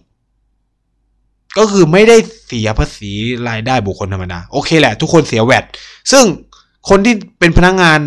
[1.59, 3.13] ก็คือไม่ได้เสียภาษี
[3.49, 5.65] รายได้บุคคลธรรมดา โอเคแหละ ทุกคนเสียแวด
[6.13, 6.25] ซึ่ง
[6.89, 8.01] คนที่เป็นพนักงงาน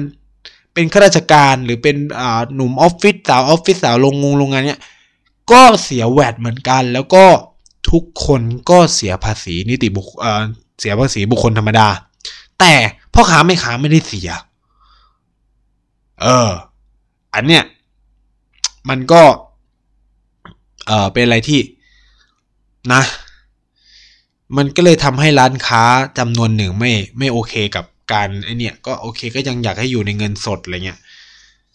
[0.73, 1.95] เป็นข้าราชการหรือเป็น
[2.55, 4.81] หนุ่มออฟฟิศสาวออฟฟิศสาวโรงงงโรงงานเนี้ย
[5.51, 7.25] ก็เสียแวดเหมือนกัน แล้วก็
[7.91, 10.07] ทุกคนก็เสียภาษีนิติบุค
[10.79, 11.87] เสียภาษีบุคคลธรรมดา
[12.59, 12.73] แต่
[13.13, 14.29] พ่อค้าไม่ค้าไม่ได้เสีย
[16.21, 16.49] เออ
[17.35, 17.63] อันเนี้ย
[18.89, 19.23] มันก็
[20.87, 21.59] เออเป็นอะไรที่
[22.93, 23.03] นะ
[24.57, 25.83] มันก็เลยทำให้ร้านค้า
[26.17, 30.99] จำนวนหนึ่งไม่ไม่โอเคกับการไอเนี่ยก็โอเคก็ยังอยากให้อยู่ในเงินสดอะไรเงี้ย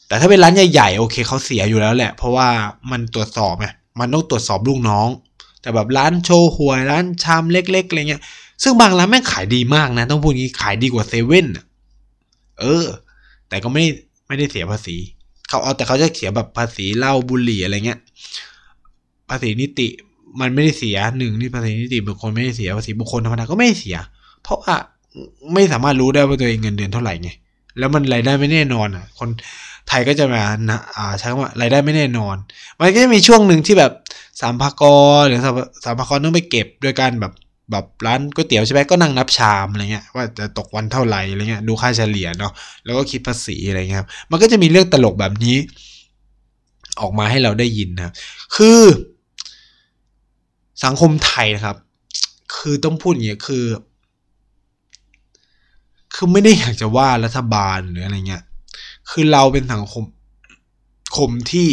[0.07, 2.49] แต่ถ้าเป็นร้านใหญ่ๆโอเคเขาเสียอยู่แล้วแหละ เพราะว่า
[2.91, 3.68] มันตรวจสอบไง
[4.01, 5.09] มันต้องตรวจสอบลูกน้อง
[5.62, 8.22] แต่แบบร้านโชว์หวยร้านชามเล็กๆอะไรเงี้ย
[8.62, 11.47] ซึ่งบางร้านแม่งขายดีมากนะ ต้องพูดงี้ขายดีกว่าเซเว่น
[12.61, 12.86] เออ
[13.49, 13.84] แต่ก็ไม่
[14.29, 14.97] ไม่ได้เสียภาษี
[15.49, 17.99] เขาเอาแต่เขาจะเขียนแบบภาษีเหล้าบุหรี่อะไรเงี้ย
[19.29, 19.89] ภาษีนิติ
[20.41, 23.97] มันไม่ได้เสียหนึ่งนี่ภาษีนิติบุคคลไม่ได้เสียภาษีบุคคลธรรมดาก็ไม่ไเสีย
[24.43, 24.74] เพราะว่า
[25.55, 27.31] ไม่สามารถรู้ได้ว่าตัวเองเงินเดือนเท่าไหร่ไง
[27.79, 29.29] แล้วมันรายได้ไม่แน่นอนอะ คน
[29.89, 32.37] ไทยก็จะมานะอ่าใช้คำว่ารายได้ไม่แน่นอน
[32.79, 33.93] มันก็จะมีช่วงหนึ่งที่แบบ
[34.41, 34.83] สามพาก
[35.18, 35.41] รหรือ
[35.85, 37.33] สามพากรต้องไปเก็บโดยการแบบ
[37.70, 42.52] แบบร้านก๋วยเตี๋ยวใช่ไหมก็นั่งนับชามอะไรเงี้ยว่าจะตกวันเท่าไหร่อะไรเงี้ยดูค่าเฉลี่ยเนาะ
[42.84, 45.56] แล้วก็คิดภาษีอะไรเงี้ยมันก็จะมีเรื่องตลกแบบนี้
[47.00, 48.12] ออกมาให้เราได้ยินนะ
[48.56, 48.80] คือ
[50.84, 51.76] สังคมไทยนะครับ
[52.56, 53.64] คือต้องพูดอย่างเงี้ยคือ
[56.14, 58.42] คือไม่ได้อยากจะว่ารัฐบาลหรืออะไรเงี้ย
[59.10, 60.04] คือเราเป็นสังคม
[61.16, 61.68] คมที่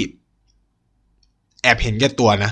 [1.61, 2.51] แอบเห็นแก่ตัวนะ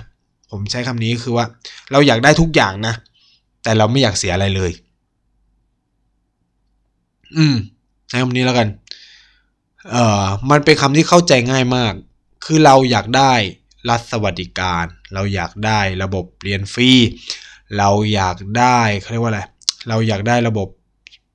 [0.51, 1.45] ผมใช้คำนี้คือว่า
[1.91, 2.93] เราอยากได้ทุกอย่างนะ
[3.63, 4.71] แต่เราไม่อยากเสียอะไรเลย
[7.35, 7.55] อืม
[8.07, 8.67] ใช้คำนี้แล้วกัน
[9.89, 11.93] เอ่อ มันเป็นคำที่เข้าใจง่ายมาก
[12.45, 13.33] คือเราอยากได้
[13.89, 16.91] รัฐสวัสดิการ เราอยากได้ระบบเรียนฟรี
[17.77, 19.41] เราอยากได้เขาเรียกว่าอะไร
[19.89, 20.67] เราอยากได้ระบบ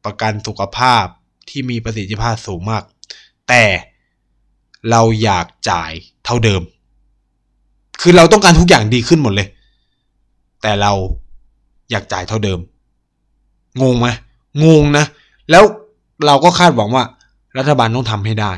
[0.05, 1.05] ประกันสุขภาพ
[1.49, 2.83] ที่มีประสิทธิภาพสูงมาก
[3.49, 3.65] แต่
[4.91, 5.93] เราอยากจ่าย
[6.25, 6.63] เท่าเดิม
[8.01, 9.49] คือเราต้องการทุกอย่างดีขึ้นหมดเลย
[10.63, 10.93] แต่เรา
[11.91, 12.59] อยากจ่ายเท่าเดิม
[13.83, 14.09] งงไหม
[14.65, 15.05] งงนะ
[15.51, 15.65] แล้ว
[16.27, 17.05] เราก็คาดหวังว่า
[17.59, 18.53] รัฐบาลต้องทำให้ได้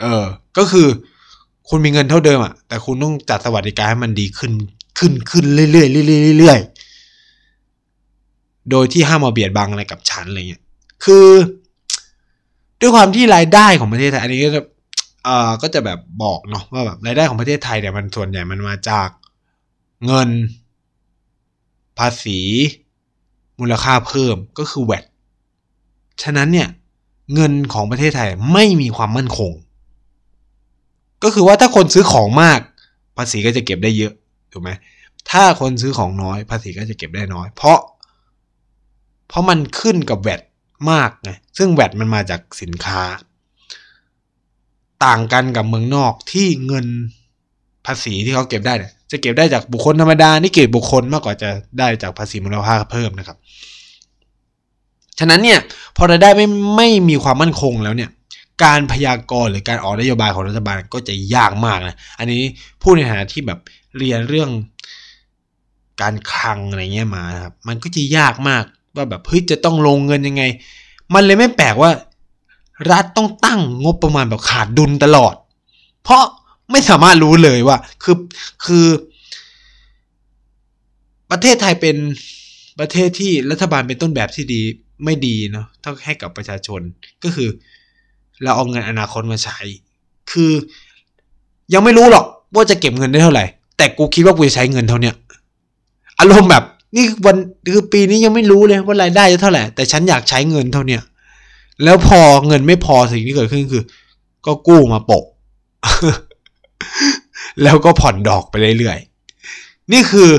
[0.00, 0.24] เออ
[0.58, 0.88] ก็คือ
[1.68, 4.52] คุณมีเงินเท่าเดิมอะแต่คุณต้องจัดสวัสดิการให้มันดีขึ้น
[4.98, 5.84] ขึ้นขึ้นเรื่อยๆเรื่อ
[6.34, 10.62] ยๆเรื่อยๆโดยที่ห้ามมาเบียดบังอะไรกับฉันอะไรเงี้ย
[11.04, 11.28] คือ
[12.80, 14.60] ด้วยความที่รายได้ของประเทศไทยอันนี้ก็จะ
[15.24, 19.08] เอ่อก็จะแบบบอกเนาะว่าแบบรายได้ของประเทศไทยเนี่ยมันส่วนใหญ่มันมาจาก
[20.06, 20.28] เงิน
[21.98, 22.38] ภาษี
[23.60, 25.04] มูลค่าเพิ่มก็คือแวด
[26.22, 26.68] ฉะนั้นเนี่ย
[27.34, 29.52] เงินของประเทศไทยไม่มีความมั่นคง
[31.22, 32.60] ก็คือว่าถ้าคนซื้อของมาก
[33.16, 34.12] ภาษีก็จะเก็บได้เยอะ
[34.52, 34.70] ถูกไหม
[35.30, 37.78] ถ้าคนซื้อของน้อยภาษีก็จะเก็บได้น้อย เพราะ
[39.28, 40.42] เพราะมันขึ้นกับแวด
[40.90, 43.02] มากไงซึ่งแวดมันมาจากสินค้า
[45.04, 46.86] ต่างกันกับเมืองนอกที่เงิน
[47.86, 53.36] ภาษีที่เขาเก็บได้เนี่ย จะเก็บได้จากบุคคลธรรมดานี่เก็บบุคคลมากกว่าจะได้จากภาษีมูลค่าเพิ่มนะครับ
[55.18, 55.58] ฉะนั้นเนี่ย
[55.96, 56.46] พอรายได้ไม่
[56.76, 58.10] ไม่มีความมั่นคงแล้วเนี่ย
[58.64, 62.42] การพยากรณ์หรือการออกนโยบายของรัฐบาลก็จะยากมากนะ อันนี้
[62.82, 63.58] ผู้ในฐานะที่แบบ
[63.98, 64.50] เรียนเรื่อง
[66.00, 68.62] การคลังอะไรเงี้ยมาครับ มันก็จะยากมาก
[68.96, 70.42] ว่าแบบเฮ้ยจะต้องลงเงินยังไง
[71.14, 71.90] มันเลยไม่แปลกว่า
[72.90, 75.34] รัฐต้องตั้งงบประมาณแบบขาดดุลตลอด
[76.02, 76.24] เพราะ
[76.70, 78.16] ไม่สามารถรู้เลยว่า คือ
[78.66, 78.86] คือ
[81.30, 81.96] ประเทศไทยเป็น
[82.80, 84.60] ประเทศที่รัฐบาลเป็นต้นแบบที่ดี
[85.04, 86.80] ไม่ดีเนาะถ้าให้กับประชาชน
[87.24, 87.48] ก็คือ
[88.42, 89.58] เราเอาเงินอนาคตมาใช้
[90.32, 90.52] คือ
[91.72, 93.44] ยังไม่รู้หรอกว่าจะเก็บเงินได้เท่าไหร่
[93.76, 95.14] แต่กูคิดว่ากูจะใช้เงินเท่าเนี้ย
[96.18, 96.64] อารมณ์แบบ
[96.96, 97.36] นี่วัน
[97.72, 101.02] คือปีนี้ยังไม่รู้เลยว่ารายได้จะเท่าไหร่แต่ฉันอยากใช้เงินเท่าเนี้ย
[101.84, 103.84] แล้วพอเงินไม่พอสิ่งที่เกิดขึ้นคือ
[104.46, 105.24] ก็กู้มาปะ
[107.62, 110.30] แล้วก็ผ่อนดอกไปเรื่อยๆ นี่คือ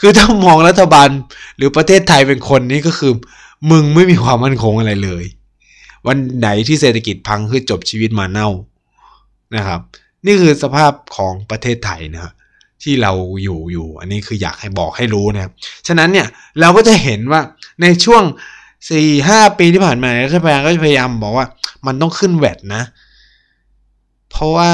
[0.00, 1.08] คือถ้ามองรัฐบาล
[1.56, 3.12] หรือประเทศไทยเป็นคนนี่ก็คือ
[3.70, 5.24] มึงไม่มีความมั่นคงอะไรเลย
[6.06, 8.48] วันไหนที่เศรษฐกิจพังคือจบชีวิตมาเน่า
[9.56, 9.80] นะครับ
[10.26, 12.32] นี่คือสภาพของประเทศไทยนะครับ
[12.82, 13.12] ที่เรา
[13.42, 15.52] อยู่อยู่ อันนี้คืออยากให้บอกให้รู้นะครับ
[15.86, 16.26] ฉะนั้นเนี่ย
[16.60, 17.40] เราก็จะเห็นว่า
[17.82, 18.22] ในช่วง
[18.90, 21.46] สี่ห้าปีที่ผ่านมารัฐบาลก็พยายามบอกว่า
[21.86, 22.82] มันต้องขึ้นแวดนะ
[24.30, 24.70] เพราะว่า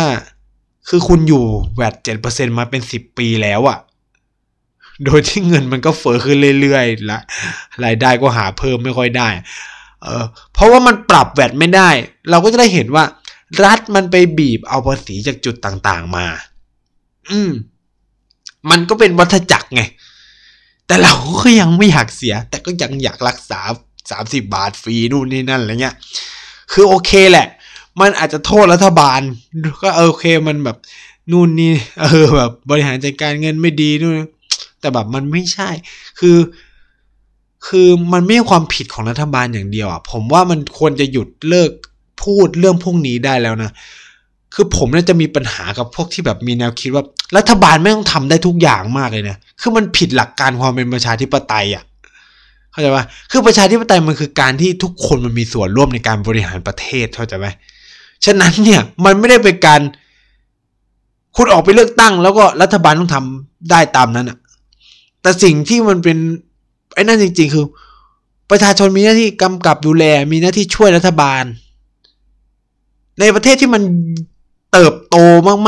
[0.88, 1.44] คือคุณอยู่
[1.76, 3.78] แวดเจ็ดเปอร์เซ็นมาเป็นสิบปีแล้วอะ
[5.04, 7.18] โดยที่เงินมันก็เฟ้อขึ้นเรื่อยๆและ
[7.84, 9.28] รายได้ก็หาเพิ่มไม่ค่อยได้
[10.02, 11.90] เออเพราะว่ามันปรับแวดไม่ได้
[12.30, 13.04] เราก็จะได้เห็นว่า
[13.64, 16.26] รัฐมันไปบีบเอาภาษีจากจุดต่างๆมา
[17.30, 17.52] อืม
[18.70, 19.82] มันก็เป็นวัฏจักรไง
[20.86, 23.60] แต่เราก็ยังไม่อยากเสีย แต่ก็ยังอยากรักษา
[24.10, 25.96] สามสิบบาทฟรีนู่นนี่นั่นอะไรเงี้ย
[26.72, 27.46] คือโอเคแหละ
[28.00, 29.20] มันอาจจะโทษรัฐบาล
[29.82, 30.76] ก็โอเคมันแบบ
[31.30, 34.14] นู่นนี่เออแบบบริหารจัดการเงินไม่ดีนู่น
[34.80, 35.70] แต่แบบมันไม่ใช่
[36.20, 36.38] คือ
[37.66, 41.70] คือมันไม่ใช่ความผิดของรัฐบาลอย่างเดียวอะผมว่ามันควรจะหยุดเลิก
[42.22, 43.70] พูดเรื่องพวกนี้ได้แล้วนะ
[44.54, 47.04] คือผมน่าจะมีปัญหากับพวกที่แบบมีแนวคิดว่า
[47.36, 51.84] รัฐบาลไม่ต้องทำได้ทุกอย่างมากเลยนะคือมันผิดหลักการความเป็นประชาธิปไตยอะ
[52.70, 57.46] เข้าใจปะคือประชาธิปไตยมันคือการที่ทุกคนมันมีส่วนร่วมในการบริหารประเทศเข้าใจไหม
[58.24, 59.80] ฉะนั้นเนี่ยมันไม่ได้เป็นการ
[61.36, 64.38] คุณออกไปเลือกตั้ง แล้วก็รัฐบาลต้องทำได้ตามนั้นอะ
[65.22, 66.18] แต่สิ่งที่มันเป็น
[66.94, 67.66] ไอ้นั่นจริง ๆ คือ
[68.50, 71.44] ประชาชนมีหน้าที่กำกับดูแล มีหน้าที่ช่วยรัฐบาล
[73.20, 73.82] ในประเทศที่มัน
[74.72, 75.16] เติบโต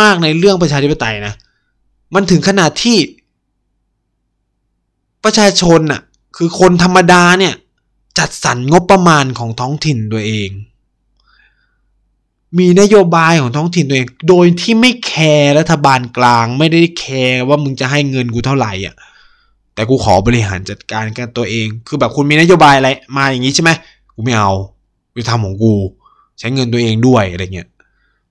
[0.01, 1.35] มากๆในเรื่องประชาธิปไตยนะ
[2.15, 2.99] มันถึงขนาดที่
[5.25, 6.01] ประชาชนน่ะ
[6.37, 7.55] คือคนธรรมดาเนี่ย
[8.19, 10.49] จัดสรรงบประมาณของท้องถิ่นตัวเอง
[12.59, 18.97] มีนโยบายของท้องถิ่นตัวเอง โดยที่ไม่แคร์รัฐบาลกลาง ไม่ได้แคร์ว่ามึงจะให้เงินกูเท่าไหร่อะ
[19.75, 23.71] แต่กูขอบริหารจัดการกันตัวเอง คือแบบคุณมีนโยบายอะไรมาอย่างนี้ใช่ไหม
[24.15, 24.53] กูไม่เอา
[25.15, 25.75] กูทำของกู
[26.39, 27.69] ใช้เงินตัวเองด้วยอะไรเงี้ย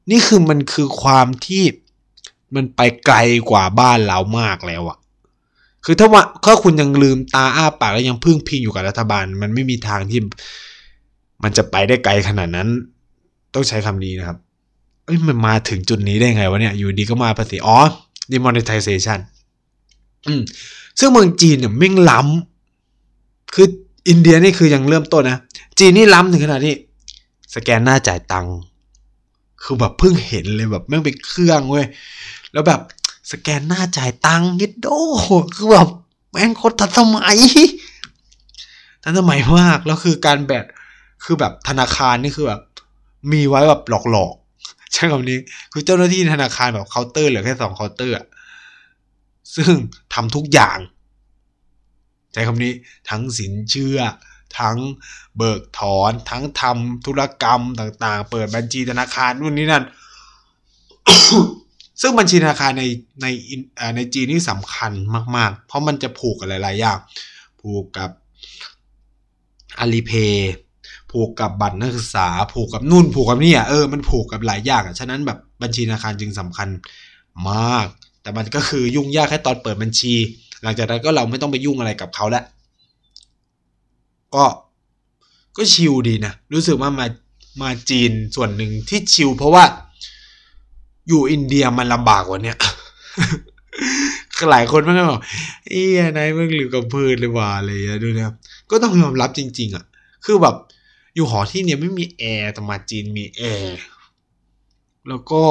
[0.10, 1.64] นี่คือมันคือความที่
[2.56, 3.18] มันไปไกล
[3.50, 4.98] กว่าบ้านเรามากแล้วอะ
[5.86, 10.20] คือถ้าว่าถ้าคุณยังลืมตาอ้าปากแล้วยังพึ่งพิงอยู่กับรัฐบาล มันไม่มีทางที่
[11.44, 12.70] มันจะไปได้ไกลขนาดนั้น
[13.56, 14.38] ต้องใช้คำนี้นะครับ
[15.06, 17.80] เอ้ยมันมาถึงจุดนี้ได้ไงวะเนี่ย อยู่ดีก็มาภาษี อ๋อ
[18.32, 19.20] demonetization
[20.28, 20.42] อืม
[21.00, 23.68] ซึ่งเมืองจีนเนี่ยไม่งล้ำ คือ
[24.10, 25.40] อินเดียนี่คือยังเริ่มต้นนะ
[25.80, 26.76] จีนนี่ล้ำถึงขนาดที่
[27.56, 28.56] สแกนหน้าจ่ายตังค์
[29.64, 31.86] คือแบบเพิ่งเห็นเลยแบบแม่งเป็นเครื่องเว้ย
[32.54, 32.82] แล้วแบบ
[33.32, 34.88] สแกนหน้าจ่ายตังค์ยิดโด
[35.56, 35.88] คือแบบ
[36.32, 37.38] แม่งโคตรทันสมัย
[39.04, 40.66] ทันสมัยมาก แล้วคือการแบงก์
[41.24, 42.62] คือแบบธนาคารนี่คือแบบ
[43.32, 45.40] มีไว้แบบหลอกๆใช้คำนี้
[45.72, 48.16] คือเจ้าหน้าที่ธนาคารแบบเคาน์เตอร์เหลือแค่สองเคาน์เตอร์
[49.56, 49.74] ซึ่ง
[50.14, 50.78] ทำทุกอย่าง
[52.34, 52.74] ใช้คำนี้
[53.10, 54.00] ทั้งสินเชื่อ
[54.60, 54.78] ทั้ง
[55.38, 59.84] เบิกถอน ทั้งทำธุรกรรมต่างๆ เปิดบัญชีธนาคารนู่นนี่นั่น
[62.02, 62.84] ซึ่งบัญชีธนาคารใน
[63.22, 63.28] ใน
[63.96, 64.92] ในจีนนี่สำคัญ
[65.36, 66.98] มาก ๆ เพราะมันจะผูกกับหลาย ๆ อย่าง
[67.62, 68.10] ผูกกับ
[69.80, 70.54] อาลีเพย์
[71.16, 76.70] ผูกกับบัตรนักศึกษา ผูกกับนู่นผูกกับนี่อะเออมันผูกกับหลายอย่างอะฉะนั้นแบบบัญชีธนาคารจึงสำคัญ
[77.50, 77.88] มาก
[78.22, 80.14] แต่มันก็คือยุ่งยากแค่ตอนเปิดบัญชี
[80.64, 82.44] หลังจากนั้นก็เราไม่ต้องไปยุ่งอะไรกับเขาแล้ว
[84.36, 84.46] ก็
[85.58, 87.06] ก็ชิลดีนะรู้สึกว่ามา
[87.62, 89.64] มาจีนส่วนหนึ่งที่ชิลเพราะว่า
[91.08, 92.58] อยู่อินเดียมันลำบากกว่าเนี้ย
[94.52, 95.22] หลายคนมันก็บอก
[95.68, 98.36] เอ้ยไนมึงหลิวกับพืนเลยว่าอะไรอย่างเงี้ยด้วยนะครับ
[98.72, 99.86] ก็ต้องยอมรับจริง ๆ อะ
[100.26, 100.56] คือแบบ
[101.16, 103.78] อยู่หอที่เนี่ยไม่มีแอร์แต่มาจีนมีแอร์
[105.08, 105.44] แล้วก็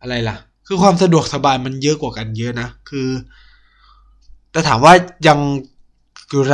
[0.00, 0.36] อะไรล่ะ
[0.66, 3.08] คือความสะดวกสบายมันเยอะกว่ากันเยอะนะ คือ
[4.52, 4.92] แต่ถามว่า
[5.28, 5.38] ยัง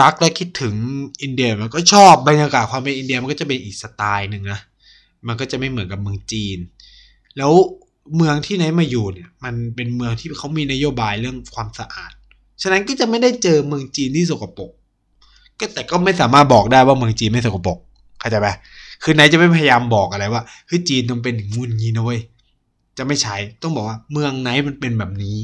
[0.00, 0.74] รักและคิดถึง
[1.22, 4.60] อินเดียมันก็ชอบบรรยากาศความเป็นอินเดียมันก็จะเป็นอีกสไตล์หนึ่งนะ
[5.26, 6.58] มันก็จะไม่เหมือนกับเมืองจีน
[7.36, 7.52] แล้ว
[8.16, 12.12] เมืองที่ไหนมาอยู่เนี่ย มันเป็นเมืองที่เขามีนโยบายเรื่องความสะอาด
[12.62, 14.70] ฉะนั้นก็จะไม่ได้เจอเมืองจีนที่สกปรก
[15.58, 17.78] ก็แต่ก็ไม่สามารถบอกได้ว่าเมืองจีนไม่สกปรก
[18.20, 18.48] เข้าใจไหม
[19.02, 22.20] คือไหนจะไม่พยายามบอกอะไรว่าเฮ้ยจีนต้องเป็นอย่างงู้นงี้นะเว้ย
[22.98, 25.38] จะไม่ใช้ต้องบอกว่าเมืองไหนมันเป็นแบบนี้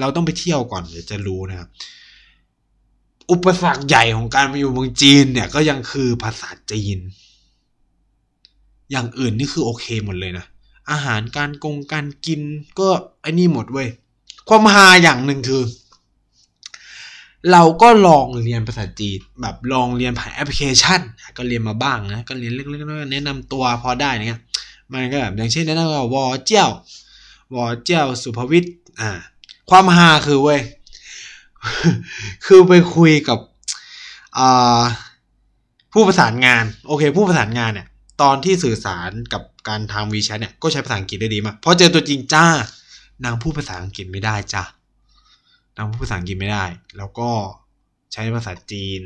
[0.00, 1.68] เราต้องไปเที่ยวก่อนเดี๋ยวจะรู้นะครับ
[3.30, 6.98] อุปสรรคใหญ่ของการมาอยู่เมืองจีนเนี่ยก็ยังคือภาษาจีน
[8.90, 10.46] อย่างอื่นนี่คือโอเคหมดเลยนะ
[10.90, 12.40] อาหารการกงการกิน
[12.78, 12.88] ก็
[13.20, 13.88] ไอ้นี่หมดเว้ย
[14.48, 15.62] ความฮาอย่างหนึ่งคือ
[17.52, 21.00] เราก็ลองเรียนภาษาจีนแบบลองเรียนผ่านแอปพลิเคชัน
[21.36, 24.40] ก็เรียนมาบ้างนะก็เรียนเล็กๆแนะนำตัวพอได้เนี่ย
[24.92, 26.66] มันก็แบบอย่างเช่นแนะนำว่าวอเจ้า
[27.54, 29.10] วอเจ้าสุภวิทย์อ่า
[29.70, 30.60] ความฮาคือเว้ย
[32.46, 33.38] คือไปคุยกับ
[34.38, 34.82] อ่า
[35.92, 37.86] ผู้ประสานงาน โอเค ผู้ประสานงานเนี่ย
[38.22, 42.46] ตอนที่สื่อสารกับการทางวีแชทเนี่ยก็ใช้ภาษาอังกฤษได้ดีมากพอเจอตัวจริงจ้า
[43.24, 44.62] นางพูดภาษาอังกฤษไม่ได้จ้า
[45.76, 46.64] นางพูดภาษาอังกฤษไม่ได้
[46.96, 47.30] แล้วก็
[48.12, 49.00] ใช้ภาษาจีน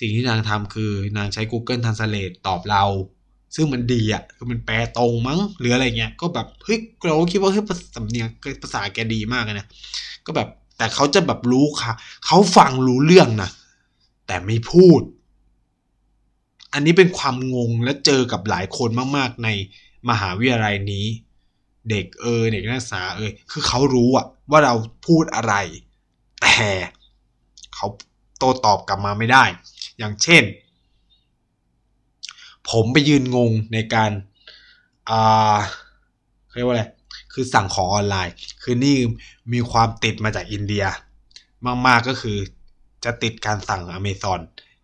[0.00, 2.84] สิ่งที่นางทำคือนางใช้ Google Translate ตอบเรา
[3.54, 7.64] ซึ่งมันดีอะคือมันแปลตรงมั้งหรืออะไรเงี้ย ก็แบบเฮ้ยเราคิดว่าเฮ้ย
[7.96, 8.26] สำเนียง
[8.62, 9.66] ภาษาแกดีมากเลยนะ
[10.26, 11.92] ก็แบบแต่เขาจะแบบรู้ค่ะ
[12.26, 13.50] เขาฟังรู้เรื่องนะ
[14.26, 15.00] แต่ไม่พูด
[16.72, 19.48] อันนี้เป็นความงงและเจอกับหลายคนมาก ๆ ใน
[20.10, 21.06] มหาวิทยาลัยนี้
[21.90, 24.74] เด็กเออเด็กนักศึกษาเออคือเขารู้อะว่าเรา
[25.06, 25.54] พูดอะไร
[26.42, 26.70] แต่
[27.74, 27.86] เขา
[28.38, 29.44] โต้ตอบกลับมาไม่ได้
[29.98, 30.42] อย่างเช่น
[32.70, 34.10] ผมไปยืนงงในการ
[35.10, 35.56] อ่า
[36.54, 36.84] เรียกว่าอะไร
[37.32, 38.96] คือสั่งของออนไลน์ คือนี่
[39.52, 40.84] มีความติดมาจากอินเดีย
[41.86, 42.38] มากๆก็คือ
[43.04, 44.40] จะติดการสั่งอเมซอน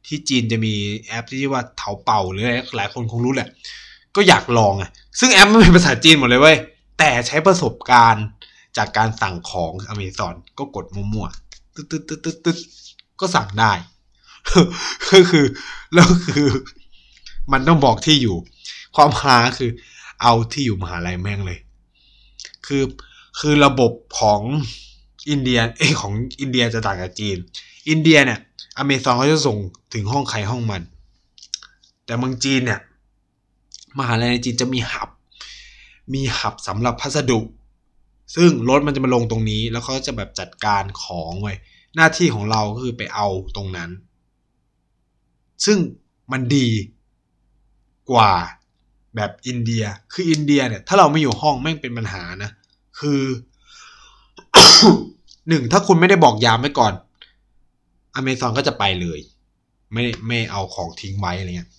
[0.06, 0.74] ที่จีนจะมี
[1.06, 3.48] แอปที่ชื่อว่าเถาเป่าหรืออะไรหลายคนคงรู้แหละ
[4.16, 4.90] ก็อยากลองอะ
[5.20, 6.58] ซึ่งแอปมันเป็นภาษาจีนหมดเลยเว้ย
[7.04, 8.26] แต่ใช้ประสบการณ์
[8.76, 12.58] จากการสั่งของอเมซอนก็กดมั่วๆตึ๊ดตึ๊ดตึ๊ดตึ๊ดตึ๊ด
[13.20, 13.72] ก็สั่งได้
[15.10, 15.46] ก็คือ
[15.94, 16.48] แล้วคือ
[17.52, 18.36] มันต้องบอกที่อยู่
[18.96, 19.70] ความหาคือ
[20.22, 21.58] เอาที่อยู่มหาลัยแม่งเลย
[22.66, 22.82] คือ
[23.40, 24.40] คือระบบของ
[25.30, 27.36] อินเดียเอ้ของอินเดียจะต่างกับจีน
[27.88, 28.40] อินเดียเนี่ย
[28.76, 29.56] อเมซอนเขาจะส่ง
[29.94, 30.82] ถึงห้องใครห้องมัน
[32.04, 32.80] แต่เมืองจีนเนี่ย
[33.98, 35.10] มหาลัยในจีนจะมีหับ
[36.14, 37.40] มีหับสำหรับพัสดุ
[38.36, 41.54] ซึ่งรถมันจะมาลงตรงนี้ แล้วเขาจะแบบจัดการของไว้
[41.96, 43.26] หน้าที่ของเราก็คือไปเอา
[43.56, 43.90] ตรงนั้น
[45.64, 45.78] ซึ่ง
[46.32, 46.68] มันดี
[48.10, 48.32] กว่า
[49.16, 52.50] แบบอินเดีย คืออินเดียเนี่ย ถ้าเราไม่อยู่ห้องแม่งเป็นปัญหานะ
[53.00, 53.20] คือ
[55.48, 56.92] หนึ่งถ้าคุณไม่ได้บอกยามไว้ก่อน
[58.14, 59.20] อเมซอนก็จะไปเลย
[59.92, 61.70] ไม่ไม่เอาของทิ้งไว้อะไรเงี้ย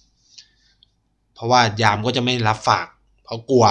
[1.34, 2.88] เพราะว่ายามก็จะไม่รับฝาก
[3.24, 3.66] เพราะกลัว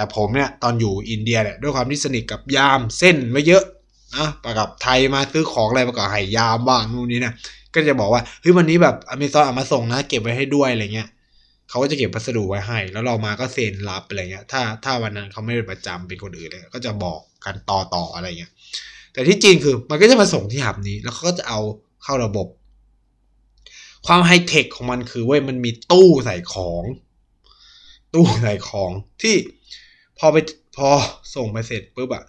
[0.00, 3.64] แต่ผมเนี่ยตอนอยู่อินเดียเนี่ยด้วยความที่สนิทกับยามเส้นไว้เยอะ
[4.16, 7.32] นะประกับไทยมาซื้อของอะไรประกับห้ยามบ้างนู่นนี่นะ
[7.74, 11.08] ก็จะบอกว่าเฮ้ยวันนี้แบบอเมซอนเอามาส่งนะเก็บไว้ให้ด้วยอะไรเงี้ย
[11.68, 18.52] เขาก็จะเก็บพัสดุไว้ให้ แล้วเรามาก็เซ็นรับอะไรเงี้ยถ้าถ้าวันนั้นเขาไม่ได้ประจำเป็นคนอื่นเลยก็จะบอกกันต่อต่ออะไรเงี้ย
[19.12, 21.60] แต่ที่จีนคือมันก็จะมาส่งที่หับนี้ แล้วเขาก็จะเอา
[22.04, 22.46] เข้าระบบ
[24.06, 26.82] ความไฮเทคของมันคือเว้ยมันมีตู้ใส่ของ
[28.14, 28.90] ตู้ใส่ของ
[29.22, 29.34] ที่
[30.22, 30.36] พอไป
[30.76, 30.88] พอ
[31.34, 32.24] ส่งไปเสร็จปุ๊บอะ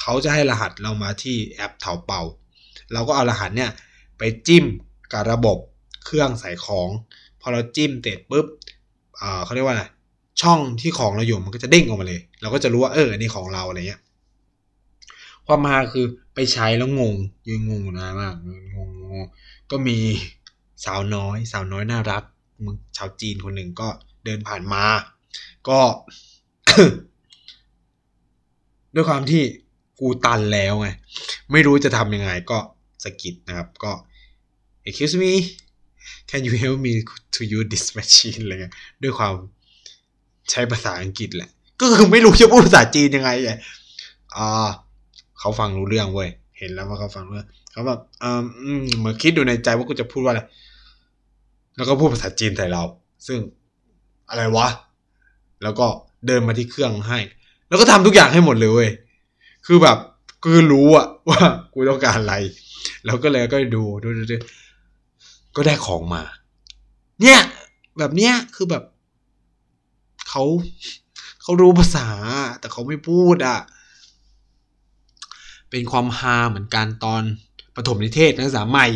[0.00, 2.22] เขาจะให้รหัสเรามาที่แอปเถาเป่า
[2.92, 3.70] เราก็เอารหัสเนี่ย
[4.18, 4.64] ไปจิ้ม
[5.12, 5.58] กับระบบ
[6.04, 6.88] เครื่องใส่ของ
[7.40, 8.46] พอเราจิ้มเสร็จปุ๊บ
[9.20, 9.84] อ่าเขาเรียกว่าอะไร
[10.40, 14.00] ช่องที่ของเราอยู่มันก็จะเด้งออกมาเลย เราก็จะรู้ว่าเอออันนี้ของเราอะไรเงี้ย
[15.46, 17.14] ความมาคือไปใช้แล้วงง
[17.46, 18.50] ยืนงงนะมากง
[18.88, 19.26] งงง
[19.70, 19.98] ก็มี
[20.84, 22.22] สาวน้อย สาวน้อยน่ารัก
[22.64, 23.88] มึงชาวจีนคนหนึ่งก็
[24.24, 24.84] เดินผ่านมา
[25.68, 25.80] ก็
[28.94, 29.42] ด้วยความที่
[30.00, 30.88] กูตันแล้วไง
[31.52, 32.58] ไม่รู้จะทำยังไงก็
[33.04, 33.92] สกิดนะครับก็
[34.86, 35.32] excuse me
[36.30, 36.92] can you help me
[37.34, 39.34] to use this machine อะไรเงี้ยด้วยความ
[40.50, 43.52] ใช้ภาษาอังกฤษแหละ ก็คือไม่รู้จะพูดภาษาจีนยังไงไง
[44.36, 44.68] อ่า
[45.38, 48.30] เขาฟังรู้เรื่องเว้ย เห็นแล้วว่าเขาฟังเรื่องเขาแบบอื
[48.80, 50.42] มเหมือนคิดอยู่ในใจว่ากูจะพูดว่าอะไร
[51.76, 52.82] แล้วก็พูดภาษาจีนใส่เรา
[53.26, 53.38] ซึ่ง
[54.30, 54.68] อะไรวะ
[55.62, 55.86] แล้วก็
[56.26, 57.18] เดินมาที่เครื่องให้
[57.68, 58.90] แล้วก็ทำทุกอย่างให้หมดเลยเว้ย
[59.66, 59.98] คือแบบ
[60.44, 61.40] คือรู้อะว่า
[61.72, 62.34] กูต้องการอะไร
[63.04, 64.36] แล้วก็เลยก็ดูดูดู
[65.56, 66.22] ก็ได้ของมา
[67.20, 67.40] เนี่ย
[67.98, 68.84] แบบเนี้ยคือแบบ
[70.28, 70.42] เขา
[71.42, 72.08] เขารู้ภาษา
[72.60, 73.58] แต่เขาไม่พูดอะ
[75.70, 77.22] เป็นความฮาเหมือนกันตอน
[77.76, 78.86] ปฐมนิเทศนักศึกษาใหม่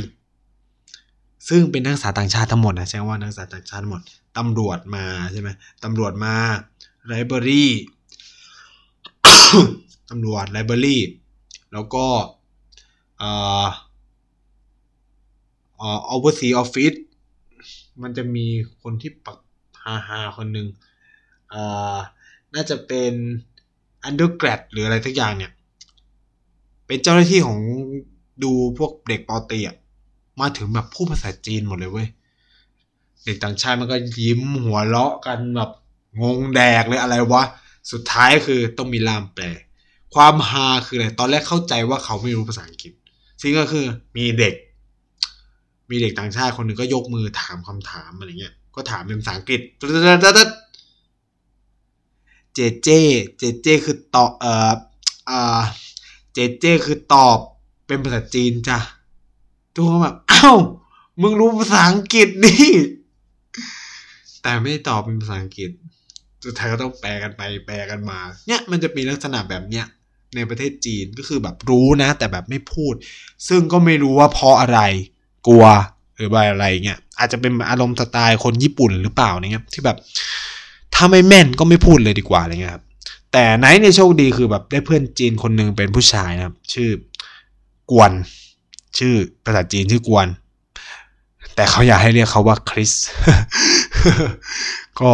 [1.48, 4.02] ซึ่งเป็นนักศึกษาต่างชาติทั้งหมดนะใช่ว่านักศึกษาต่างชาติทั้งหมด
[4.38, 5.48] ตำรวจมาใช่ไหม
[5.84, 6.34] ตำรวจมา
[7.06, 7.66] ไลบรารี
[10.08, 10.98] ตำรวจไลบรารี
[11.72, 12.06] แล้วก็
[13.18, 13.30] เอ่
[13.64, 13.66] อ
[15.76, 16.98] เอ่อ oversee office
[18.02, 18.46] มันจะมี
[18.82, 19.38] คนที่ปัก
[19.82, 20.66] ฮาฮาคนหนึ่ง
[21.50, 21.62] เอ่
[21.94, 21.96] อ
[22.54, 23.12] น่าจะเป็น
[24.08, 25.52] undergrad หรืออะไรสักอย่างเนี่ย
[26.86, 27.60] เป็นเจ้าหน้าที่ของ
[28.42, 29.76] ดูพวกเด็กปอตีอะ
[30.40, 32.08] มาถึงแบบพูดภาษาจีนหมดเลยเว้ย
[33.24, 35.70] เด็กต่างชาติมันก็ยิ้มหัวเราะกันแบบ
[36.22, 37.42] งงแดกเลยอะไรวะ
[37.92, 39.46] สุดท้ายคือต้องมีล่ามแปล
[40.14, 42.92] ความฮาคืออะไร ตอนแรกเข้าใจว่าเขาไม่รู้ภาษาอังกฤษ
[43.42, 44.54] ซึ่งก็คือมีเด็ก
[45.90, 49.60] มีเด็กต่างชาติคนหนึ่งก็ยกมือถามคำถามอะไรเงี้ย ก็ถามเป็นภาษาอังกฤษ
[52.54, 52.88] เจเจ
[53.38, 54.72] เจเจคือตอบเอ่อ
[55.30, 55.60] อ่า
[56.32, 57.38] เจเจคือตอบ
[57.86, 58.78] เป็นภาษาจีนจ้ะ
[59.74, 60.58] ทุกคนแบบอ้าว
[61.22, 62.54] มึงรู้ภาษาอังกฤษดิ
[64.42, 65.70] แต่ไม่ตอบเป็นภาษาอังกฤษ
[66.44, 69.86] สุดท้ายก็ต้องแปลกันไปแปลกันมา เนี่ยมันจะมีลักษณะแบบเนี้ย
[70.36, 72.94] ในประเทศจีนก็คือแบบรู้นะ แต่แบบไม่พูด
[73.48, 74.80] ซึ่งก็ไม่รู้ว่าเพราะอะไร
[75.46, 75.64] กลัว
[76.16, 79.98] หรือว่าอะไรเงี้ยอาจจะเป็นอารมณ์สไตล์คนญี่ปุ่นหรือเปล่าเนี่ยที่แบบ
[80.94, 82.84] ถ้าไม่แม่นก็ไม่พูดเลยดีกว่าอะไรเงี้ยครับ
[83.32, 86.90] แต่ไนท์เนี่ยโชคดีคือแบบได้เพื่อนจีนคนหนึ่งเป็นผู้ชายนะครับ ชื่อ
[87.90, 88.12] กวน
[88.98, 89.14] ชื่อ
[89.44, 90.26] ภาษาจีนชื่อกวน
[91.54, 92.92] แต่เขาอยากให้เรียกเขาว่าคริส
[95.00, 95.10] ก็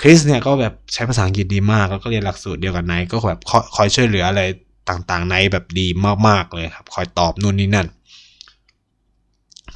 [0.00, 3.40] คริสเนี่ยก็แบบใช้ภาษาอังกฤษดีมาก แล้วก็เรียนหลักสูตรเดียวกับไนก็แบบ
[3.74, 4.42] คอยช่วยเหลืออะไร
[4.88, 5.86] ต่างๆไนแบบดี
[6.28, 7.86] มากๆเลยครับ คอยตอบนู่นนี่นั่น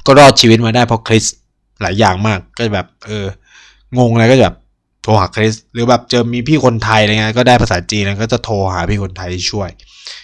[0.05, 1.25] ก็รอดชีวิตมาได้เพราะคริส
[1.81, 3.25] หลายอย่างมากก็แบบ เออ
[3.97, 4.55] งงอะไรก็แบบ
[5.03, 9.69] โทรหาคริสหรือแบบเจอมีพี่คนไทยอะไรเงี้ยก็ได้ภาษาจีนแล้วก็จะโทรหาพี่คนไทยที่ช่วย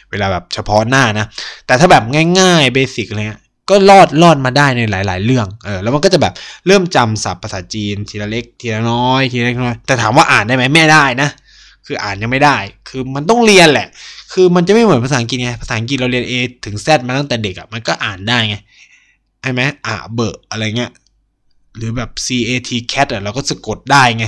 [0.10, 1.26] เวลาแบบเฉพาะหน้านะ
[1.66, 2.04] แต่ถ้าแบบ
[2.40, 6.34] ง่ายๆเบสิกอะไรเงี้ย ก็รอดรอดมาได้ในหลาย ๆ เรื่องเออแล้วมันก็จะแบบ
[6.68, 11.30] เริ่มจำศัพท์ภาษาจีนทีละเล็กทีละน้อยทีละเล็กน้อยแต่ถามว่าอ่านได้ไหมแม่ได้นะ
[11.86, 12.58] คืออ่านยังไม่ได้
[12.90, 13.88] คือมันต้องเรียนแหละ
[14.34, 16.34] คือมันจะไม่เหมือนภาษาอังกฤษไงภาษาอังกฤษเราเรียน A
[16.66, 18.56] ถึง Z มาตั้งแต่เด็กอะ่ะมันก็อ่านได้ไง
[19.42, 20.92] ใช่ไหมอ่าเบอร์อะไรเงี้ย
[21.78, 24.26] หรือแบบ C A T cat อะเราก็สะกดได้ไง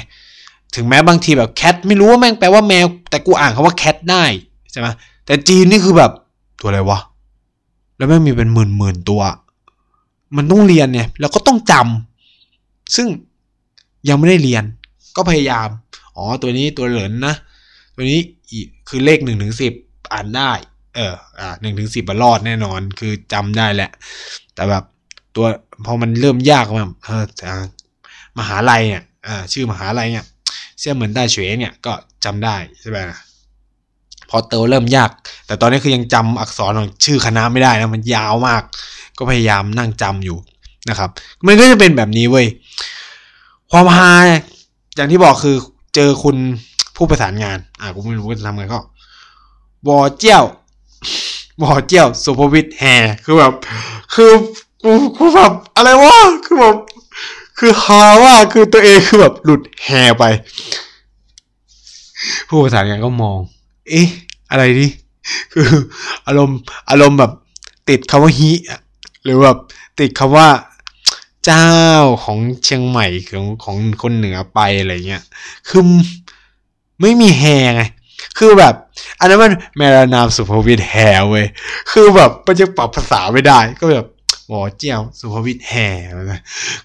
[0.76, 4.24] ถึงแม้บางทีแบบ cat ไม่รู้ว่าแม่งแปลว่าแมว แต่กูอ่านคาว่า cat ได้
[4.72, 4.88] ใช่ไหม
[5.26, 6.12] แต่จีนนี่คือแบบ
[6.62, 7.00] ตัวอะไรวะ
[8.02, 9.22] แล้วแม่งมีเป็นหมื่นหมื่นตัว
[10.38, 13.08] มันต้องเรียนเนี่ยแล้วก็ต้องจำซึ่ง
[14.10, 14.64] ยังไม่ได้เรียน
[15.16, 15.68] ก็พยายาม
[16.16, 17.36] อ๋อตัวนี้ตัวเหลินนะ
[17.96, 18.20] ตัวนี้
[18.90, 19.74] คือเลขหนึ่งถึงสิบ
[20.14, 20.52] อ่านได้
[20.96, 23.92] เออ อ่าหนึ่งถึงสิบรอดแน่นอน คือจำได้แหละ
[24.54, 24.84] แต่แบบ
[25.36, 25.46] ตัว
[25.86, 27.26] พอมันเริ่มยากแบบเออ
[28.40, 30.26] มหาลัยเนี่ยอ่าชื่อมหาลัยเนี่ย
[30.80, 31.94] เสี่ยเหมือนได้เฉวยเนี่ยก็
[32.26, 32.98] จำได้ใช่ไหม
[34.32, 35.10] พอเตอเริ่มยาก
[35.48, 38.62] แต่ตอนนี้คือยังจำอักษรของชื่อคณะไม่ได้นะมันยาวมาก
[39.18, 40.38] ก็พยายามนั่งจำอยู่
[40.90, 41.10] นะครับ
[41.46, 42.48] มันก็จะเป็นแบบนี้เว้ย
[43.72, 44.12] ความฮา
[44.96, 45.56] อย่างที่บอกคือ
[45.96, 46.38] เจอคุณ
[46.96, 48.80] ผู้ประสานงาน อ่ากูไม่รู้ว่าจะทำไงก็
[49.88, 50.44] บอเจี้ยว
[51.62, 52.84] บอเจี้ยวสุภวิทย์แฮ
[53.24, 53.54] คือแบบ
[54.14, 54.32] คือ
[54.84, 56.76] กูกูแบบอะไรวะคือแบบ
[57.58, 60.24] คือฮาว่าคือตัวเองคือแบบหลุดแฮไป
[62.50, 63.40] ผู้ประสานงานก็มอง
[63.90, 64.08] เอ๊ะ
[64.50, 64.92] อะไรนี่
[65.54, 65.70] คือ
[66.28, 66.60] อารมณ์
[66.90, 67.32] อารมณ์แบบ
[67.90, 68.52] ติดคำว่าฮิ
[69.24, 69.58] หรือแบบ
[70.00, 70.48] ติดคำว่า
[71.46, 71.68] เจ้า
[72.24, 75.24] ของเชียงใหม่ของของคนเหนือไปอะไรเงี้ย
[75.70, 75.84] คือ
[77.02, 77.44] ไม่มีแฮ
[77.76, 77.84] ไง
[78.38, 78.76] คือแบบ
[79.20, 80.96] อันนั้นมันแมรานามสุภวิทย์แฮ
[81.30, 81.46] เว้ย
[81.92, 84.08] คือแบบมันจะปรับภาษาไม่ได้ ก็แบบ
[84.48, 85.74] หมอเจียวสุภวิทย์แฮ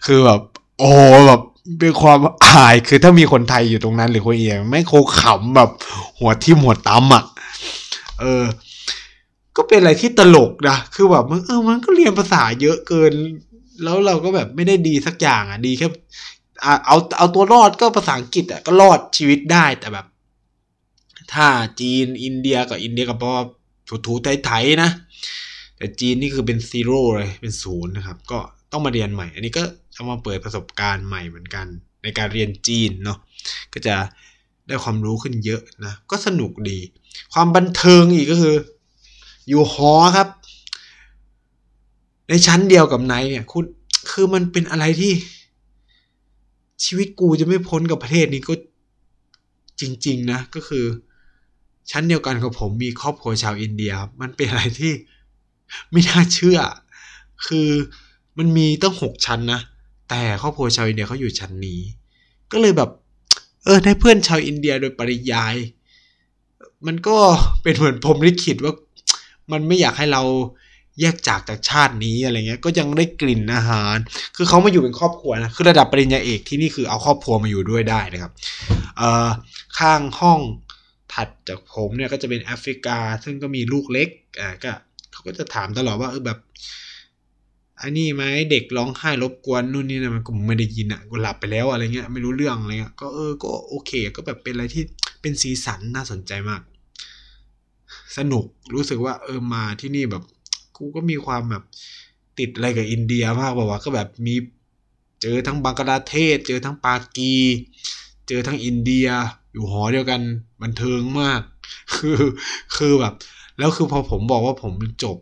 [0.04, 0.40] คือแบบ
[0.78, 0.90] โอ้
[1.26, 1.40] แบบ
[1.78, 5.70] เป็นความอายคือถ้ามีคนไทยอยู่ตรงนั้นหรือคนเอียไม่โคขำแบบ
[6.18, 7.24] หัวทิ่มหัวตั้มอะ
[8.20, 8.44] เออ
[9.56, 13.12] ก็เป็นอะไรที่ตลกนะ คือแบบมันเออมันก็เรียนภาษาเยอะเกิน
[13.82, 15.88] แล้วเราก็แบบไม่ได้ดีสักอย่างอะดีแค่
[16.86, 20.06] เอาเอาตัวรอดก็ภาษาอังกฤษอะก็รอดชีวิตได้แต่แบบ
[21.32, 21.46] ถ้า
[21.80, 23.32] จีนอินเดียกับอินเดียกับพอ
[23.88, 24.14] ถูถู
[24.44, 24.90] ไทยๆนะ
[25.76, 28.38] แต่จีนนี่คือเป็น zero เลยเป็นศูนย์นะครับ ก็
[28.72, 29.64] ต้องมาเรียนใหม่ อันนี้ก็
[29.96, 31.66] จะมาเปิดประสบการณ์ใหม่เหมือนกัน
[32.02, 33.18] ในการเรียนจีนเนาะ
[33.72, 33.96] ก็จะ
[34.66, 36.78] ได้ความรู้ขึ้นเยอะนะ ก็สนุกดี
[37.32, 38.56] ความบันเทิงอีกก็คือ
[39.48, 40.28] อยู่หอครับ
[42.28, 43.64] ในชั้นเดียวกับไนเนี่ยคุณ
[44.10, 45.12] คือมันเป็นอะไรที่
[46.84, 48.54] ชีวิตกูจะไม่พ้นกับประเทศนี้ก็
[49.80, 50.84] จริง ๆ นะ ก็คือ
[51.90, 54.92] ชั้นเดียวกันกับผมมีครอบครัวชาวอินเดีย มันเป็นอะไรที่
[55.90, 56.58] ไม่น่าเชื่อ
[57.46, 57.68] คือ
[58.38, 59.60] มันมีตั้งหกชั้นนะ
[60.08, 61.80] แต่ครอบครัวชาวอินเดียเขาอยู่ชั้นนี้
[62.52, 62.90] ก็เลยแบบ
[63.64, 65.54] เออได้เพื่อนชาวอินเดียโดยปริยาย
[66.86, 67.16] มันก็
[67.62, 68.74] เป็นเหมือนผมลิขิตว่า
[69.52, 70.22] มันไม่อยากให้เรา
[71.00, 73.96] แยกจากจากชาตินี้อะไรเงี้ย ก็ยังได้กลิ่นอาหาร
[74.36, 78.32] คือเขามาอยู่เป็นครอบครัวนะ คือระดับปริญญาเอกที่นี่คือเอาครอบครัวมาอยู่ด้วยได้นะครับ
[78.96, 79.28] เอ่อ
[79.78, 80.40] ข้างห้อง
[81.12, 84.08] ถัดจากผมเนี่ยก็จะเป็นแอฟริกา ซึ่งก็มีลูกเล็ก
[84.40, 84.72] อ่า ก็
[85.12, 86.38] เขาก็จะถามตลอดว่าเออแบบ
[87.80, 94.82] อันนี้ไหมเด็กร้องไห้รบกวนนู่นนี่นะมันก็ไม่ได้ยินอะกูหลับไปแล้วอะไรเงี้ยไม่รู้เรื่องอะไรเงี้ยก็เออก็โอเค ก็แบบเป็นอะไรที่
[95.20, 96.60] เป็นสีสันน่าสนใจมาก
[98.16, 100.22] สนุกรู้สึกว่า เออมาที่นี่แบบ
[100.76, 101.62] กูก็มีความแบบ
[102.38, 104.34] ติดอะไรกับอินเดียมากบอกว่าก็แบบมี
[105.22, 107.34] เจอทั้งบังกลาเทศ เจอทั้งปากี
[108.28, 109.08] เจอทั้งอินเดีย
[109.52, 110.20] อยู่หอเดียวกัน
[110.62, 111.40] บันเทิงมาก
[111.94, 112.18] คือ
[112.76, 113.14] คือแบบ
[113.58, 114.72] แล้วคือพอผมบอกว่าผม
[115.04, 115.16] จบ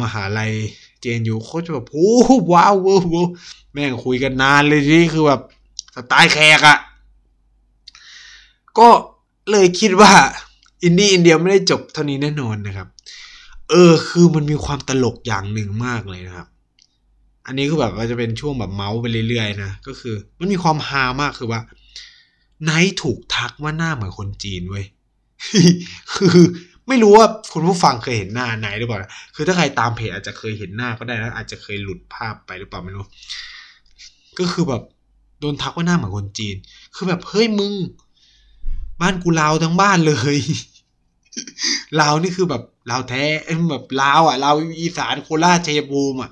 [0.00, 0.52] มหาลัย
[1.00, 2.12] เจนอยู่โคตรแบบโอ้
[2.52, 3.26] ว้าวว้าว
[3.72, 5.40] แม่งคุยกันนานเลยที่คือแบบ
[5.94, 6.78] สไตล์แขกอะ
[8.78, 8.88] ก็
[9.50, 10.12] เลยคิดว่า
[10.82, 12.88] อินดี้อินเดียไม่ได้จบเท่านี้แน่นอนนะครับ
[13.70, 16.48] เออ คือมันมีความตลกอย่างหนึ่งมากเลยนะครับ
[17.46, 21.60] อันนี้คือแบบว่าจะเป็นช่วงแบบเมาส์ไปเรื่อยๆนะก็คือ มันมีความฮามากคือว่า
[22.64, 24.86] ไนท์ถูกทักว่าหน้าเหมือนคนจีนเว้ย
[26.14, 26.38] คือ
[26.90, 33.04] ไม่รู้ว่าคุณผู้ฟังเคยเห็นหน้าไหนหรือเปล่านะคือถ้าใครตามเพจอาจจะเคยเห็นหน้าก็ได้นะอาจจะเคยหลุดภาพไปหรือเปล่าไม่รู้
[34.38, 34.82] ก็คือแบบ
[35.40, 36.56] โดนทักว่าหน้าเหมือนคนจีน
[36.94, 37.72] คือแบบเฮ้ยมึง
[39.00, 40.36] บ้านกูลาวทั้งบ้านเลย
[42.00, 43.24] ลาวนี่คือแบบลาวแท้
[43.70, 46.30] แบบลาวอะลาวอีสานโคราชชัยภูมิอะ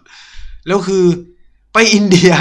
[0.66, 1.04] แล้วคือ
[1.72, 2.32] ไปอินเดีย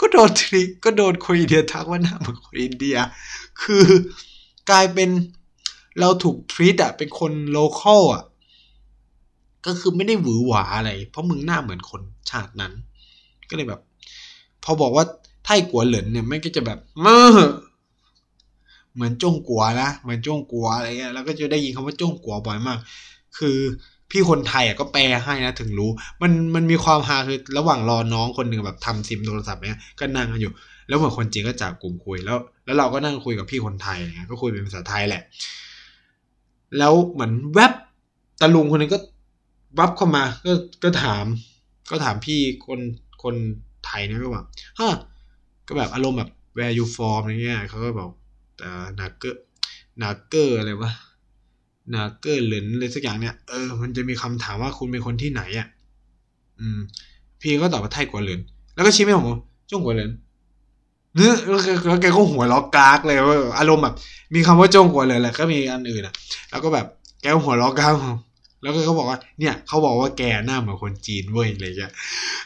[0.00, 2.96] ก็โดนทริก็โดนคนอินเดียทักว่าหน้าเหมือนคนอินเดีย
[3.62, 3.84] คือ
[4.70, 5.10] กลายเป็น
[6.00, 8.24] เราถูก treat อะเป็นคน local อะ
[9.66, 12.72] ก็คือไม่ได้หวือหวาอะไร เพราะมึงหน้าเหมือนคนชาตินั้น
[13.48, 13.80] ก็เลยแบบ
[14.64, 15.04] พอบอกว่า
[15.44, 17.48] ไทกัวเหลินเนี่ยไม่ก็จะแบบเมื่อ
[18.94, 22.78] เหมือนจ้งกัวนะเหมือนจ้งกัวอะไรเงี้ยแล้วก็จะได้ยินคำว่าจ้งกัวบ่อยมาก
[23.38, 23.58] คือ
[24.10, 25.90] พี่คนไทยอะก็แปลให้นะถึงรู้
[26.22, 30.52] มันมันมีความฮาคือระหว่างรอน้องคนหนึ่งแบบทำซิมโทรศัพท์เนี้ยก็นั่งกันอยู่
[30.88, 35.22] แล้วเหมือนคนจีนก็จับกลุ่มคุยแล้ว แล้วเราก็นั่งคุยกับพี่คนไทยอะไรเงี้ยก็คุยเป็นภาษาไทยแหละ
[36.78, 37.72] แล้วเหมือนแวบ
[38.40, 38.98] ตะลุงคนนึงก็
[39.78, 40.52] วับเข้ามา ก็
[40.84, 41.24] ก็ถาม
[41.90, 42.80] ก็ถามพี่คน
[43.22, 43.34] คน
[43.84, 44.44] ไทยนี่ยก็ว่า
[44.78, 44.88] ฮะ
[45.66, 48.10] ก็แบบอารมณ์แบบ where you from อะไรเงี้ยเขาก็บอก
[48.56, 48.66] แต่
[49.00, 49.42] นาเกอร์
[50.02, 50.92] นาเกอร์อะไรวะ
[51.94, 55.68] นาเกอร์เหลินอะไรสักอย่างเนี่ยเออมันจะมีคำถามว่าคุณเป็นคนที่ไหนอะ
[56.60, 56.78] อืม
[57.40, 58.40] พี่ก็ตอบว่าไทยกว่าเหลิน
[58.74, 59.28] แล้วก็ชี้ให้ผม
[59.70, 63.94] จ้งกว่าเหลินเแล้วแกก็หัวล้อกากเลยว่าอารมณ์แบบ
[64.34, 66.14] มีคำว่าจ้งกว่าเลินแหละก็มีอันอื่นอะ
[66.50, 66.86] แล้วก็แบบ
[67.20, 67.94] แกก็หัวล้อกาก
[68.62, 71.92] แล้วก็เขาบอกว่าเนี่ยเขาบอกว่าแกหน้าเหมือนคนจีนเว้ยอะไรเงี้ย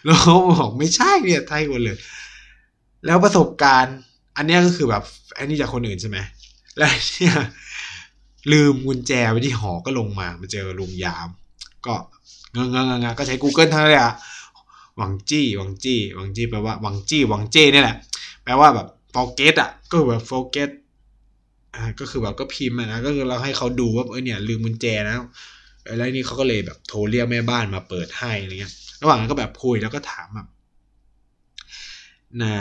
[0.05, 1.99] แล้วเขาบอกไม่ใช่เนี่ยไทยกว่าเลิน
[3.07, 3.97] แล้วประสบการณ์
[4.37, 5.03] อันนี้ก็คือแบบ
[5.37, 6.19] อันนี้จากคนอื่นใช่ไหม
[6.77, 7.35] แล้วเนี่ย
[8.53, 11.29] ลืมกุญแจไว้ที่หอก็ลงมามาเจอลุงยาม
[11.87, 11.95] ก็
[12.53, 14.14] เงงเงงก็ใช้ Google ทั้งนั้นเลยอะ
[14.97, 17.97] หวังจี้หวังจี้หวังจี้แปลว่าหวังจี้หวังเจ้นี่แหละ
[18.49, 20.70] แปลว่าแบบ forget อะก็คือแบบ forget
[21.74, 25.16] อ่าก็คือแบบก็พิมพ์นะก็คือเราให้เขาดูว่าเออเนี่ยลืมกุญแจนะ
[25.96, 28.72] แล้วนี่เขาก็เลยแบบโทรเรียกแม่บ้านมาเปิดให้อะไรเงี้ย
[29.03, 30.49] ระหว่างนั้นก็แบบคุยแล้วก็ถามแบบ
[32.42, 32.55] นา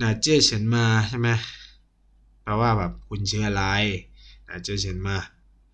[0.00, 1.28] นาเจ้เฉินมาใช่ไหม
[2.42, 3.64] แปลว่าแบบคุณชื่ออะไร
[4.48, 5.16] นาเจ้เฉินมา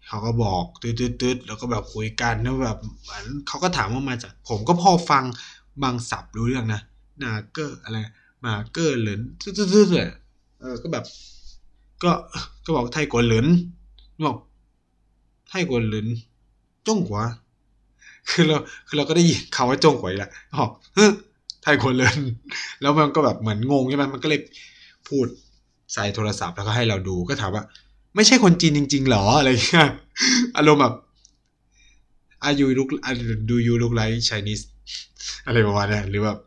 [0.07, 5.25] เขาก็บอกตืดๆแล้วก็แบบคุยกันแล้วแบบเหมือนเขาก็ถามว่ามาจากผมก็พอฟัง
[5.83, 6.81] บางศัพท์รู้เรื่องนะ
[7.23, 7.99] นาเกอร์อะไร
[8.45, 10.09] มาเกอร์เหลินตืดๆเลย
[10.61, 11.05] เออ ก็แบบ
[12.03, 12.13] ก็
[12.65, 13.47] ก็บอกไทยกว่าเหลิน
[14.27, 14.37] บอก
[15.49, 16.07] ไทยกว่าเหลิน
[16.87, 17.25] จงกว่า
[18.31, 20.31] คือเราคือเราก็ได้ยินคำว่าจงกว่าอีกแล้ว
[20.61, 21.07] บอกเฮ้
[21.63, 22.21] ไทยคนเลิน
[22.81, 24.41] แล้วมันก็แบบเหมือนงงใช่ไหมมันก็เลย
[25.09, 25.27] พูด
[25.93, 27.65] ใส่โทรศัพท์แล้วก็ให้เราดูก็ถามว่า
[28.17, 29.89] ไม่ใช่คนจีนจริง ๆ หรออะไรเงี้ย
[30.57, 30.95] อารมณ์แบบ
[32.45, 32.89] อายุลุก
[33.51, 34.61] ดูยูลุกไลท์ช n นีส
[35.47, 36.39] อะไรประมาณนี้หรือแบบ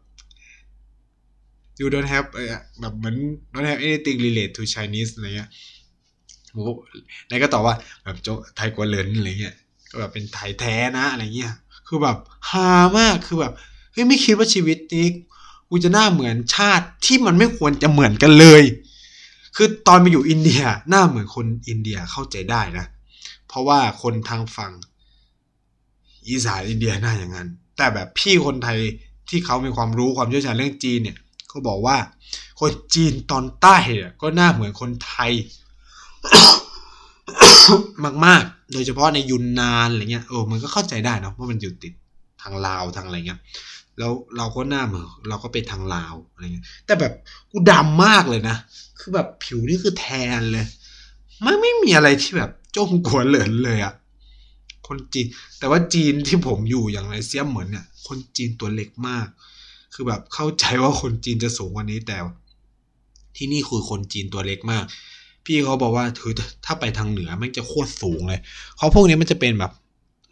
[1.80, 2.28] you don't have
[2.80, 3.16] แบบเหมือน
[3.54, 5.50] don't have anything relate to Chinese อะไรเงี้ย
[6.52, 6.66] โอ้
[7.30, 9.56] นายก็ตอบว่าแบบโจไทยกว่าเลินอะไรเงี้ย
[9.92, 11.54] ก็แบบเป็นไทยแท้นะอะไรเงี้ย
[11.88, 12.18] คือแบบ
[12.50, 13.54] ฮามาก คือแบบ
[13.92, 15.08] เฮ้ยไม่คิดว่าชีวิตนี้
[15.70, 18.64] กูจะหน้าเหมือนชาติที่มันไม่ควรจะเหมือนกันเลย
[19.56, 22.86] คือตอนไปอยู่อินเดียหน้าเหมือนคนอินเดียเข้าใจได้นะ
[23.48, 24.72] เพราะว่าคนทางฝั่ง
[26.28, 27.48] อีสานอินเดียหน้าอย่างนั้น
[27.78, 28.80] แต่แบบพี่คนไทย
[29.30, 31.18] ที่เขามีความรู้ความเชี่ยวชาญเรื่องจีนเนี่ย
[31.54, 31.98] เขาบอกว่า
[32.60, 35.32] คนจีนตอนใต้เนี่ยก็หน้าเหมือนคนไทย
[38.26, 41.94] มากๆ โดยเฉพาะในยุนนานอะไรเงี้ยเออมันก็เข้าใจได้นะว่ามันอยู่ติด
[42.42, 43.40] ทางลาวทางอะไรเงี้ย
[44.00, 47.14] แล้วเราก็หน้าเหมือนเราก็ไปทางลาวอะไรเงี้ยแต่แบบ
[47.52, 48.58] กูดำมากเลยนะ
[49.00, 50.08] คือแบบผิวนี่คือแท
[50.40, 50.66] นเลย
[51.46, 53.94] มันไม่มีอะไรที่แบบจ้งกวนเหลินเลยอะ
[54.88, 55.28] คนจีน
[55.60, 59.28] แต่ว่าจีนที่ผมอยู่อย่างไรเซียมเหมือนเนี่ย คนจีนตัวเล็กมาก
[59.94, 62.18] คือแบบเข้าใจว่าคนจีนจะสูงกว่านี้แต่
[63.36, 64.84] ที่นี่คือคนจีนตัวเล็กมาก
[65.46, 66.34] พี่เขาบอกว่าถือ
[66.66, 68.42] ถ้าไปทางเหนือมันจะโคตรสูงเลย
[68.78, 69.72] เขาะพวกนี้มันจะเป็นแบบ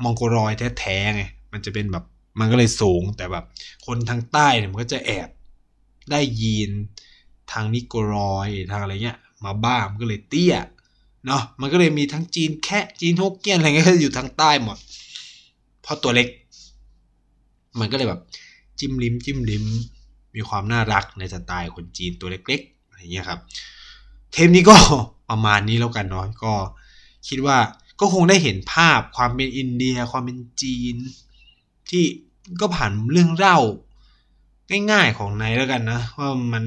[0.04, 2.04] มองโกรอยแท้ๆไงมันจะเป็นแบบ
[2.40, 3.46] มันก็เลยสูงแต่แบบ
[3.86, 5.30] คนทางใต้เนี่ยมันก็จะแอบ
[6.12, 6.72] ได้ยีน
[7.52, 10.56] ทางนิโกรอยทางอะไรเงี้ย มาบ้ามันก็เลยเตี้ย
[11.26, 14.78] เนาะมันก็เลยมีทั้งจีนแค่จีนฮกเกี้ยนอะไรเงี้ยอยู่ทางใต้หมด
[15.82, 16.28] เพราะตัวเล็ก
[17.80, 18.22] มันก็เลยแบบ
[18.82, 19.66] จิ้มลิ้มจิ้มลิ้ม
[20.36, 23.40] มีความน่ารักในสไตล์คนจีนตัวเล็กๆอะไรเงี้ยครับ
[24.32, 24.76] เทปนี้ก็
[25.30, 26.54] ประมาณนี้แล้วกันเนาะก็
[27.28, 27.58] คิดว่า
[28.00, 30.96] ก็คงได้เห็นภาพความเป็นอินเดีย ความเป็นจีน
[31.90, 32.04] ที่
[32.62, 33.58] ก็ผ่านเรื่องเล่า
[34.92, 36.64] ง่ายๆของนแล้วกันนะว่ามัน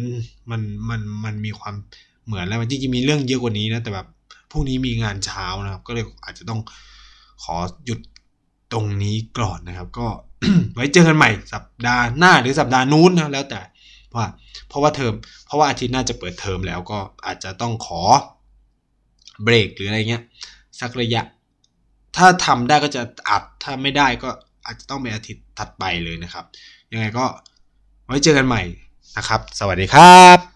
[0.50, 1.74] มันมันมันมีความ
[2.24, 4.06] เหมือนแล้วมันจริงๆมีเรื่องเยอะกว่านี้นะแต่แบบ
[4.50, 6.60] พรุ่งนี้มีงานเช้านะครับ ก็เลยอาจจะต้อง
[7.42, 8.00] ขอหยุด
[8.72, 10.06] ตรงนี้ก่อนนะครับ ก็
[10.74, 13.60] ไว้เจอกันใหม่สัปดาห์หน้าหรือสัปดาห์นู้นนะแล้วแต่
[14.14, 14.26] ว่า
[14.68, 15.14] เพราะว่าเทอม
[15.46, 18.00] เพราะว่าอาทิตย์หน้าจะเปิดเทอมแล้วก็อาจจะต้องขอ
[19.42, 20.22] เบรกหรืออะไรเงี้ย
[20.80, 21.22] สักระยะ
[22.16, 24.30] ถ้าทำได้ก็จะอัดถ้าไม่ได้ก็
[24.66, 26.44] อาจจะต้องเป็นอาทิตย์ถัดไปเลยนะครับ
[26.92, 27.24] ยังไงก็
[28.06, 28.62] ไว้เจอกันใหม่
[29.16, 30.53] นะครับ สวัสดีครับ